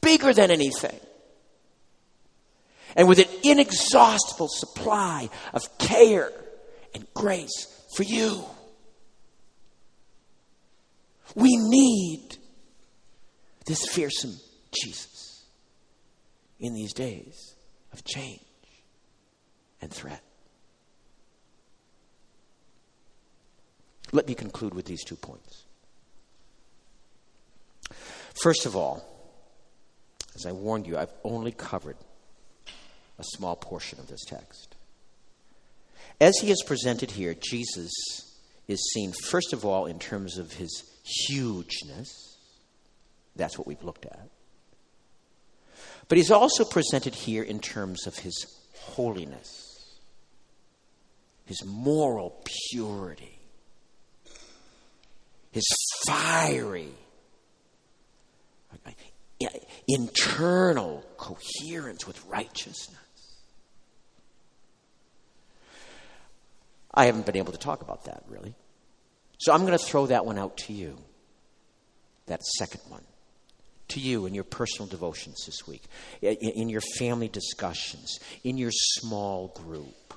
bigger 0.00 0.32
than 0.32 0.50
anything. 0.50 1.00
And 2.96 3.08
with 3.08 3.18
an 3.18 3.26
inexhaustible 3.42 4.48
supply 4.48 5.28
of 5.52 5.78
care 5.78 6.30
and 6.94 7.04
grace 7.14 7.66
for 7.96 8.04
you. 8.04 8.44
We 11.34 11.56
need 11.56 12.36
this 13.66 13.86
fearsome 13.88 14.36
Jesus 14.82 15.44
in 16.60 16.74
these 16.74 16.92
days 16.92 17.54
of 17.92 18.04
change 18.04 18.40
and 19.80 19.92
threat. 19.92 20.22
Let 24.12 24.28
me 24.28 24.34
conclude 24.34 24.74
with 24.74 24.84
these 24.84 25.02
two 25.02 25.16
points. 25.16 25.64
First 28.42 28.66
of 28.66 28.76
all, 28.76 29.02
as 30.34 30.46
I 30.46 30.52
warned 30.52 30.86
you, 30.86 30.96
I've 30.96 31.12
only 31.22 31.52
covered 31.52 31.96
a 33.18 33.24
small 33.24 33.56
portion 33.56 33.98
of 33.98 34.08
this 34.08 34.24
text. 34.24 34.74
As 36.20 36.38
he 36.40 36.50
is 36.50 36.62
presented 36.66 37.10
here, 37.10 37.34
Jesus 37.34 37.92
is 38.68 38.92
seen, 38.92 39.12
first 39.12 39.52
of 39.52 39.64
all, 39.64 39.86
in 39.86 39.98
terms 39.98 40.38
of 40.38 40.52
his 40.52 40.84
hugeness. 41.04 42.38
That's 43.36 43.58
what 43.58 43.66
we've 43.66 43.82
looked 43.82 44.06
at. 44.06 44.28
But 46.08 46.18
he's 46.18 46.30
also 46.30 46.64
presented 46.64 47.14
here 47.14 47.42
in 47.42 47.60
terms 47.60 48.06
of 48.06 48.16
his 48.18 48.46
holiness, 48.74 49.98
his 51.46 51.64
moral 51.64 52.42
purity, 52.70 53.38
his 55.50 55.64
fiery, 56.06 56.92
internal 59.88 61.04
coherence 61.16 62.06
with 62.06 62.24
righteousness. 62.26 62.98
I 66.92 67.06
haven't 67.06 67.26
been 67.26 67.36
able 67.36 67.52
to 67.52 67.58
talk 67.58 67.82
about 67.82 68.04
that 68.04 68.22
really. 68.28 68.54
So 69.44 69.52
I'm 69.52 69.66
going 69.66 69.78
to 69.78 69.84
throw 69.84 70.06
that 70.06 70.24
one 70.24 70.38
out 70.38 70.56
to 70.56 70.72
you. 70.72 70.96
That 72.28 72.42
second 72.42 72.80
one. 72.88 73.04
To 73.88 74.00
you 74.00 74.24
in 74.24 74.32
your 74.32 74.42
personal 74.42 74.86
devotions 74.88 75.44
this 75.44 75.66
week, 75.66 75.82
in 76.22 76.70
your 76.70 76.80
family 76.96 77.28
discussions, 77.28 78.18
in 78.42 78.56
your 78.56 78.70
small 78.72 79.48
group. 79.48 80.14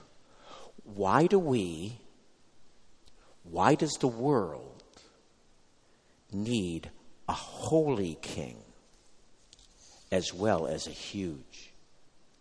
Why 0.86 1.28
do 1.28 1.39
we, 1.39 1.99
why 3.43 3.75
does 3.75 3.91
the 3.99 4.07
world 4.07 4.82
need 6.32 6.89
a 7.28 7.34
holy 7.34 8.17
king 8.21 8.55
as 10.09 10.34
well 10.34 10.67
as 10.67 10.88
a 10.88 10.91
huge 10.91 11.73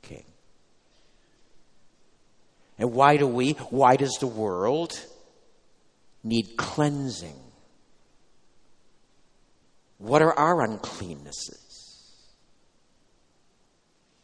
king? 0.03 0.25
And 2.79 2.93
why 2.93 3.17
do 3.17 3.27
we, 3.27 3.55
why 3.71 3.97
does 3.97 4.17
the 4.21 4.29
world 4.29 4.97
need 6.27 6.57
cleansing? 6.57 7.41
What 9.99 10.21
are 10.21 10.33
our 10.33 10.67
uncleannesses? 10.67 11.63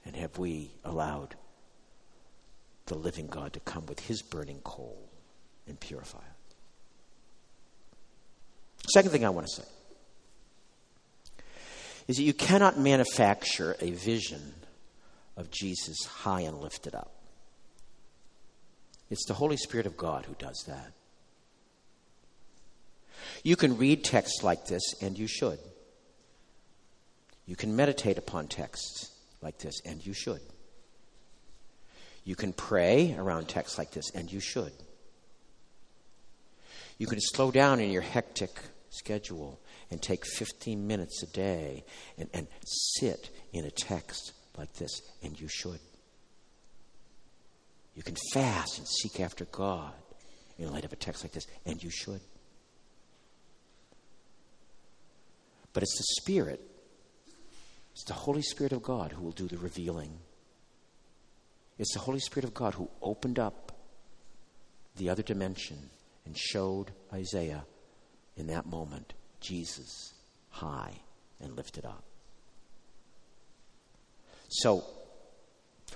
And 0.04 0.16
have 0.16 0.36
we 0.36 0.72
allowed 0.84 1.36
the 2.86 2.94
living 2.98 3.26
God 3.26 3.52
to 3.54 3.60
come 3.60 3.86
with 3.86 4.00
his 4.00 4.22
burning 4.22 4.60
coal 4.64 5.08
and 5.66 5.78
purify 5.78 6.18
us. 6.18 6.24
Second 8.92 9.10
thing 9.10 9.24
I 9.24 9.30
want 9.30 9.46
to 9.46 9.62
say 9.62 9.68
is 12.08 12.16
that 12.16 12.24
you 12.24 12.34
cannot 12.34 12.78
manufacture 12.78 13.76
a 13.80 13.92
vision 13.92 14.54
of 15.36 15.50
Jesus 15.50 16.04
high 16.04 16.40
and 16.40 16.60
lifted 16.60 16.94
up. 16.94 17.14
It's 19.08 19.24
the 19.26 19.34
Holy 19.34 19.56
Spirit 19.56 19.86
of 19.86 19.96
God 19.96 20.26
who 20.26 20.34
does 20.34 20.64
that. 20.66 20.92
You 23.42 23.56
can 23.56 23.76
read 23.76 24.04
texts 24.04 24.42
like 24.42 24.66
this, 24.66 24.82
and 25.00 25.18
you 25.18 25.26
should. 25.26 25.58
You 27.46 27.56
can 27.56 27.74
meditate 27.74 28.18
upon 28.18 28.46
texts 28.46 29.10
like 29.40 29.58
this, 29.58 29.80
and 29.84 30.04
you 30.04 30.12
should. 30.12 30.40
You 32.24 32.36
can 32.36 32.52
pray 32.52 33.16
around 33.18 33.48
texts 33.48 33.78
like 33.78 33.90
this, 33.90 34.10
and 34.14 34.32
you 34.32 34.38
should. 34.38 34.72
You 36.98 37.06
can 37.08 37.18
slow 37.20 37.50
down 37.50 37.80
in 37.80 37.90
your 37.90 38.02
hectic 38.02 38.60
schedule 38.90 39.58
and 39.90 40.00
take 40.00 40.24
15 40.24 40.86
minutes 40.86 41.22
a 41.22 41.26
day 41.26 41.84
and, 42.16 42.28
and 42.32 42.46
sit 42.64 43.30
in 43.52 43.64
a 43.64 43.70
text 43.70 44.32
like 44.56 44.72
this, 44.74 45.02
and 45.22 45.38
you 45.40 45.48
should. 45.48 45.80
You 47.96 48.02
can 48.02 48.16
fast 48.32 48.78
and 48.78 48.86
seek 48.86 49.18
after 49.20 49.44
God 49.46 49.92
in 50.58 50.72
light 50.72 50.84
of 50.84 50.92
a 50.92 50.96
text 50.96 51.24
like 51.24 51.32
this, 51.32 51.46
and 51.66 51.82
you 51.82 51.90
should. 51.90 52.20
But 55.72 55.82
it's 55.82 55.96
the 55.96 56.20
Spirit, 56.20 56.60
it's 57.92 58.04
the 58.04 58.12
Holy 58.14 58.42
Spirit 58.42 58.72
of 58.72 58.82
God 58.82 59.12
who 59.12 59.22
will 59.22 59.32
do 59.32 59.46
the 59.46 59.58
revealing. 59.58 60.18
It's 61.78 61.94
the 61.94 62.00
Holy 62.00 62.20
Spirit 62.20 62.44
of 62.44 62.54
God 62.54 62.74
who 62.74 62.90
opened 63.00 63.38
up 63.38 63.72
the 64.96 65.08
other 65.08 65.22
dimension 65.22 65.90
and 66.24 66.36
showed 66.36 66.92
Isaiah 67.12 67.64
in 68.36 68.46
that 68.48 68.66
moment 68.66 69.14
Jesus 69.40 70.14
high 70.50 70.92
and 71.40 71.56
lifted 71.56 71.84
up. 71.84 72.04
So, 74.48 74.84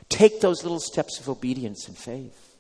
take 0.09 0.41
those 0.41 0.62
little 0.62 0.81
steps 0.81 1.20
of 1.20 1.29
obedience 1.29 1.89
and 1.89 1.97
faith. 1.97 2.57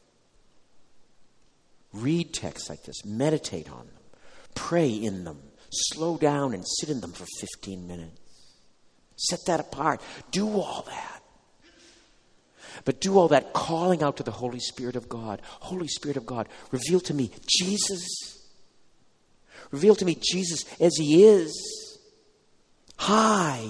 Read 1.92 2.34
texts 2.34 2.68
like 2.68 2.84
this, 2.84 3.04
meditate 3.04 3.70
on 3.70 3.86
them, 3.86 4.20
pray 4.54 4.90
in 4.90 5.24
them, 5.24 5.40
slow 5.70 6.16
down 6.16 6.54
and 6.54 6.64
sit 6.66 6.88
in 6.88 7.00
them 7.00 7.12
for 7.12 7.26
15 7.40 7.86
minutes. 7.86 8.20
Set 9.16 9.40
that 9.46 9.60
apart. 9.60 10.00
Do 10.30 10.48
all 10.48 10.84
that. 10.86 11.22
But 12.84 13.00
do 13.00 13.18
all 13.18 13.28
that 13.28 13.52
calling 13.52 14.02
out 14.02 14.18
to 14.18 14.22
the 14.22 14.30
Holy 14.30 14.60
Spirit 14.60 14.96
of 14.96 15.08
God. 15.08 15.40
Holy 15.60 15.88
Spirit 15.88 16.16
of 16.16 16.26
God, 16.26 16.48
reveal 16.70 17.00
to 17.00 17.14
me 17.14 17.30
Jesus. 17.46 18.04
Reveal 19.70 19.94
to 19.96 20.04
me 20.04 20.16
Jesus 20.20 20.64
as 20.80 20.96
He 20.96 21.24
is. 21.24 21.98
High, 22.98 23.68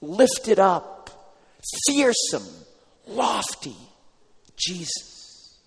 lifted 0.00 0.58
up, 0.58 1.34
fearsome, 1.86 2.46
lofty. 3.06 3.76
Jesus. 4.56 5.58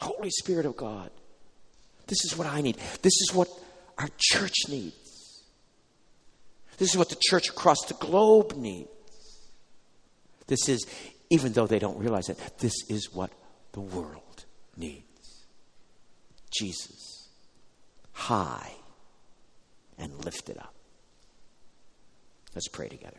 Holy 0.00 0.30
Spirit 0.30 0.66
of 0.66 0.76
God. 0.76 1.10
This 2.06 2.24
is 2.24 2.36
what 2.36 2.46
I 2.46 2.60
need. 2.60 2.76
This 3.02 3.14
is 3.22 3.32
what 3.34 3.48
our 3.98 4.08
church 4.18 4.54
needs. 4.68 5.44
This 6.78 6.90
is 6.90 6.96
what 6.96 7.08
the 7.08 7.16
church 7.20 7.48
across 7.48 7.84
the 7.86 7.94
globe 7.94 8.54
needs. 8.56 8.88
This 10.46 10.68
is, 10.68 10.86
even 11.30 11.52
though 11.52 11.66
they 11.66 11.78
don't 11.78 11.98
realize 11.98 12.28
it, 12.28 12.38
this 12.58 12.74
is 12.88 13.12
what 13.12 13.30
the 13.72 13.80
world 13.80 14.44
needs. 14.76 15.44
Jesus, 16.50 17.28
high 18.12 18.72
and 19.98 20.24
lifted 20.24 20.58
up. 20.58 20.74
Let's 22.54 22.68
pray 22.68 22.88
together. 22.88 23.18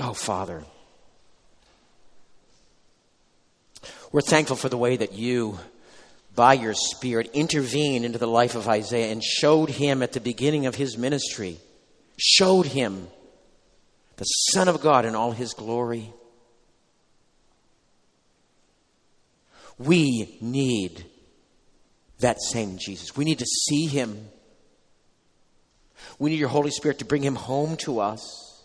Oh, 0.00 0.12
Father, 0.12 0.64
we're 4.12 4.20
thankful 4.20 4.56
for 4.56 4.68
the 4.68 4.76
way 4.76 4.96
that 4.96 5.12
you 5.12 5.58
by 6.38 6.52
your 6.52 6.72
Spirit, 6.72 7.28
intervened 7.34 8.04
into 8.04 8.16
the 8.16 8.28
life 8.28 8.54
of 8.54 8.68
Isaiah 8.68 9.10
and 9.10 9.20
showed 9.24 9.70
him 9.70 10.04
at 10.04 10.12
the 10.12 10.20
beginning 10.20 10.66
of 10.66 10.76
his 10.76 10.96
ministry, 10.96 11.58
showed 12.16 12.66
him 12.66 13.08
the 14.18 14.24
Son 14.24 14.68
of 14.68 14.80
God 14.80 15.04
in 15.04 15.16
all 15.16 15.32
his 15.32 15.52
glory. 15.52 16.12
We 19.78 20.38
need 20.40 21.04
that 22.20 22.40
same 22.40 22.78
Jesus. 22.78 23.16
We 23.16 23.24
need 23.24 23.40
to 23.40 23.44
see 23.44 23.86
him. 23.86 24.28
We 26.20 26.30
need 26.30 26.38
your 26.38 26.50
Holy 26.50 26.70
Spirit 26.70 27.00
to 27.00 27.04
bring 27.04 27.24
him 27.24 27.34
home 27.34 27.76
to 27.78 27.98
us. 27.98 28.62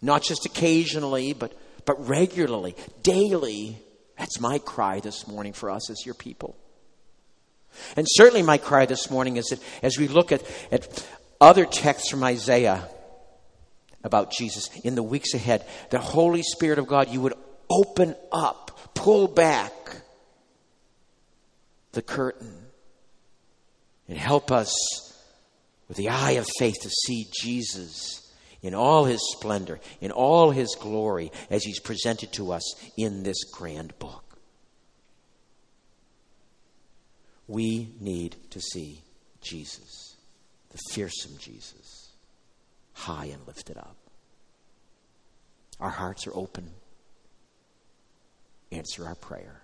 Not 0.00 0.22
just 0.22 0.46
occasionally, 0.46 1.32
but, 1.32 1.58
but 1.84 2.08
regularly, 2.08 2.76
daily 3.02 3.82
that's 4.20 4.38
my 4.38 4.58
cry 4.58 5.00
this 5.00 5.26
morning 5.26 5.54
for 5.54 5.70
us 5.70 5.88
as 5.88 6.04
your 6.04 6.14
people. 6.14 6.54
And 7.96 8.06
certainly, 8.06 8.42
my 8.42 8.58
cry 8.58 8.84
this 8.84 9.10
morning 9.10 9.38
is 9.38 9.46
that 9.46 9.60
as 9.82 9.96
we 9.96 10.08
look 10.08 10.30
at, 10.30 10.42
at 10.70 11.08
other 11.40 11.64
texts 11.64 12.10
from 12.10 12.22
Isaiah 12.22 12.86
about 14.04 14.30
Jesus 14.30 14.68
in 14.84 14.94
the 14.94 15.02
weeks 15.02 15.32
ahead, 15.32 15.64
the 15.88 15.98
Holy 15.98 16.42
Spirit 16.42 16.78
of 16.78 16.86
God, 16.86 17.08
you 17.08 17.22
would 17.22 17.32
open 17.70 18.14
up, 18.30 18.92
pull 18.94 19.26
back 19.26 19.72
the 21.92 22.02
curtain, 22.02 22.66
and 24.06 24.18
help 24.18 24.52
us 24.52 24.74
with 25.88 25.96
the 25.96 26.10
eye 26.10 26.32
of 26.32 26.46
faith 26.58 26.76
to 26.82 26.90
see 26.90 27.24
Jesus 27.40 28.29
in 28.62 28.74
all 28.74 29.04
his 29.04 29.20
splendor, 29.36 29.80
in 30.00 30.10
all 30.10 30.50
his 30.50 30.76
glory, 30.78 31.32
as 31.48 31.64
he's 31.64 31.80
presented 31.80 32.32
to 32.32 32.52
us 32.52 32.74
in 32.96 33.22
this 33.22 33.44
grand 33.44 33.98
book. 33.98 34.24
We 37.48 37.88
need 38.00 38.36
to 38.50 38.60
see 38.60 39.02
Jesus, 39.40 40.16
the 40.70 40.78
fearsome 40.92 41.36
Jesus, 41.38 42.12
high 42.92 43.26
and 43.26 43.46
lifted 43.46 43.76
up. 43.76 43.96
Our 45.80 45.90
hearts 45.90 46.26
are 46.26 46.34
open. 46.34 46.70
Answer 48.70 49.06
our 49.06 49.14
prayer. 49.16 49.62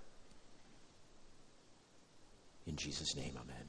In 2.66 2.74
Jesus' 2.74 3.14
name, 3.14 3.34
amen. 3.40 3.65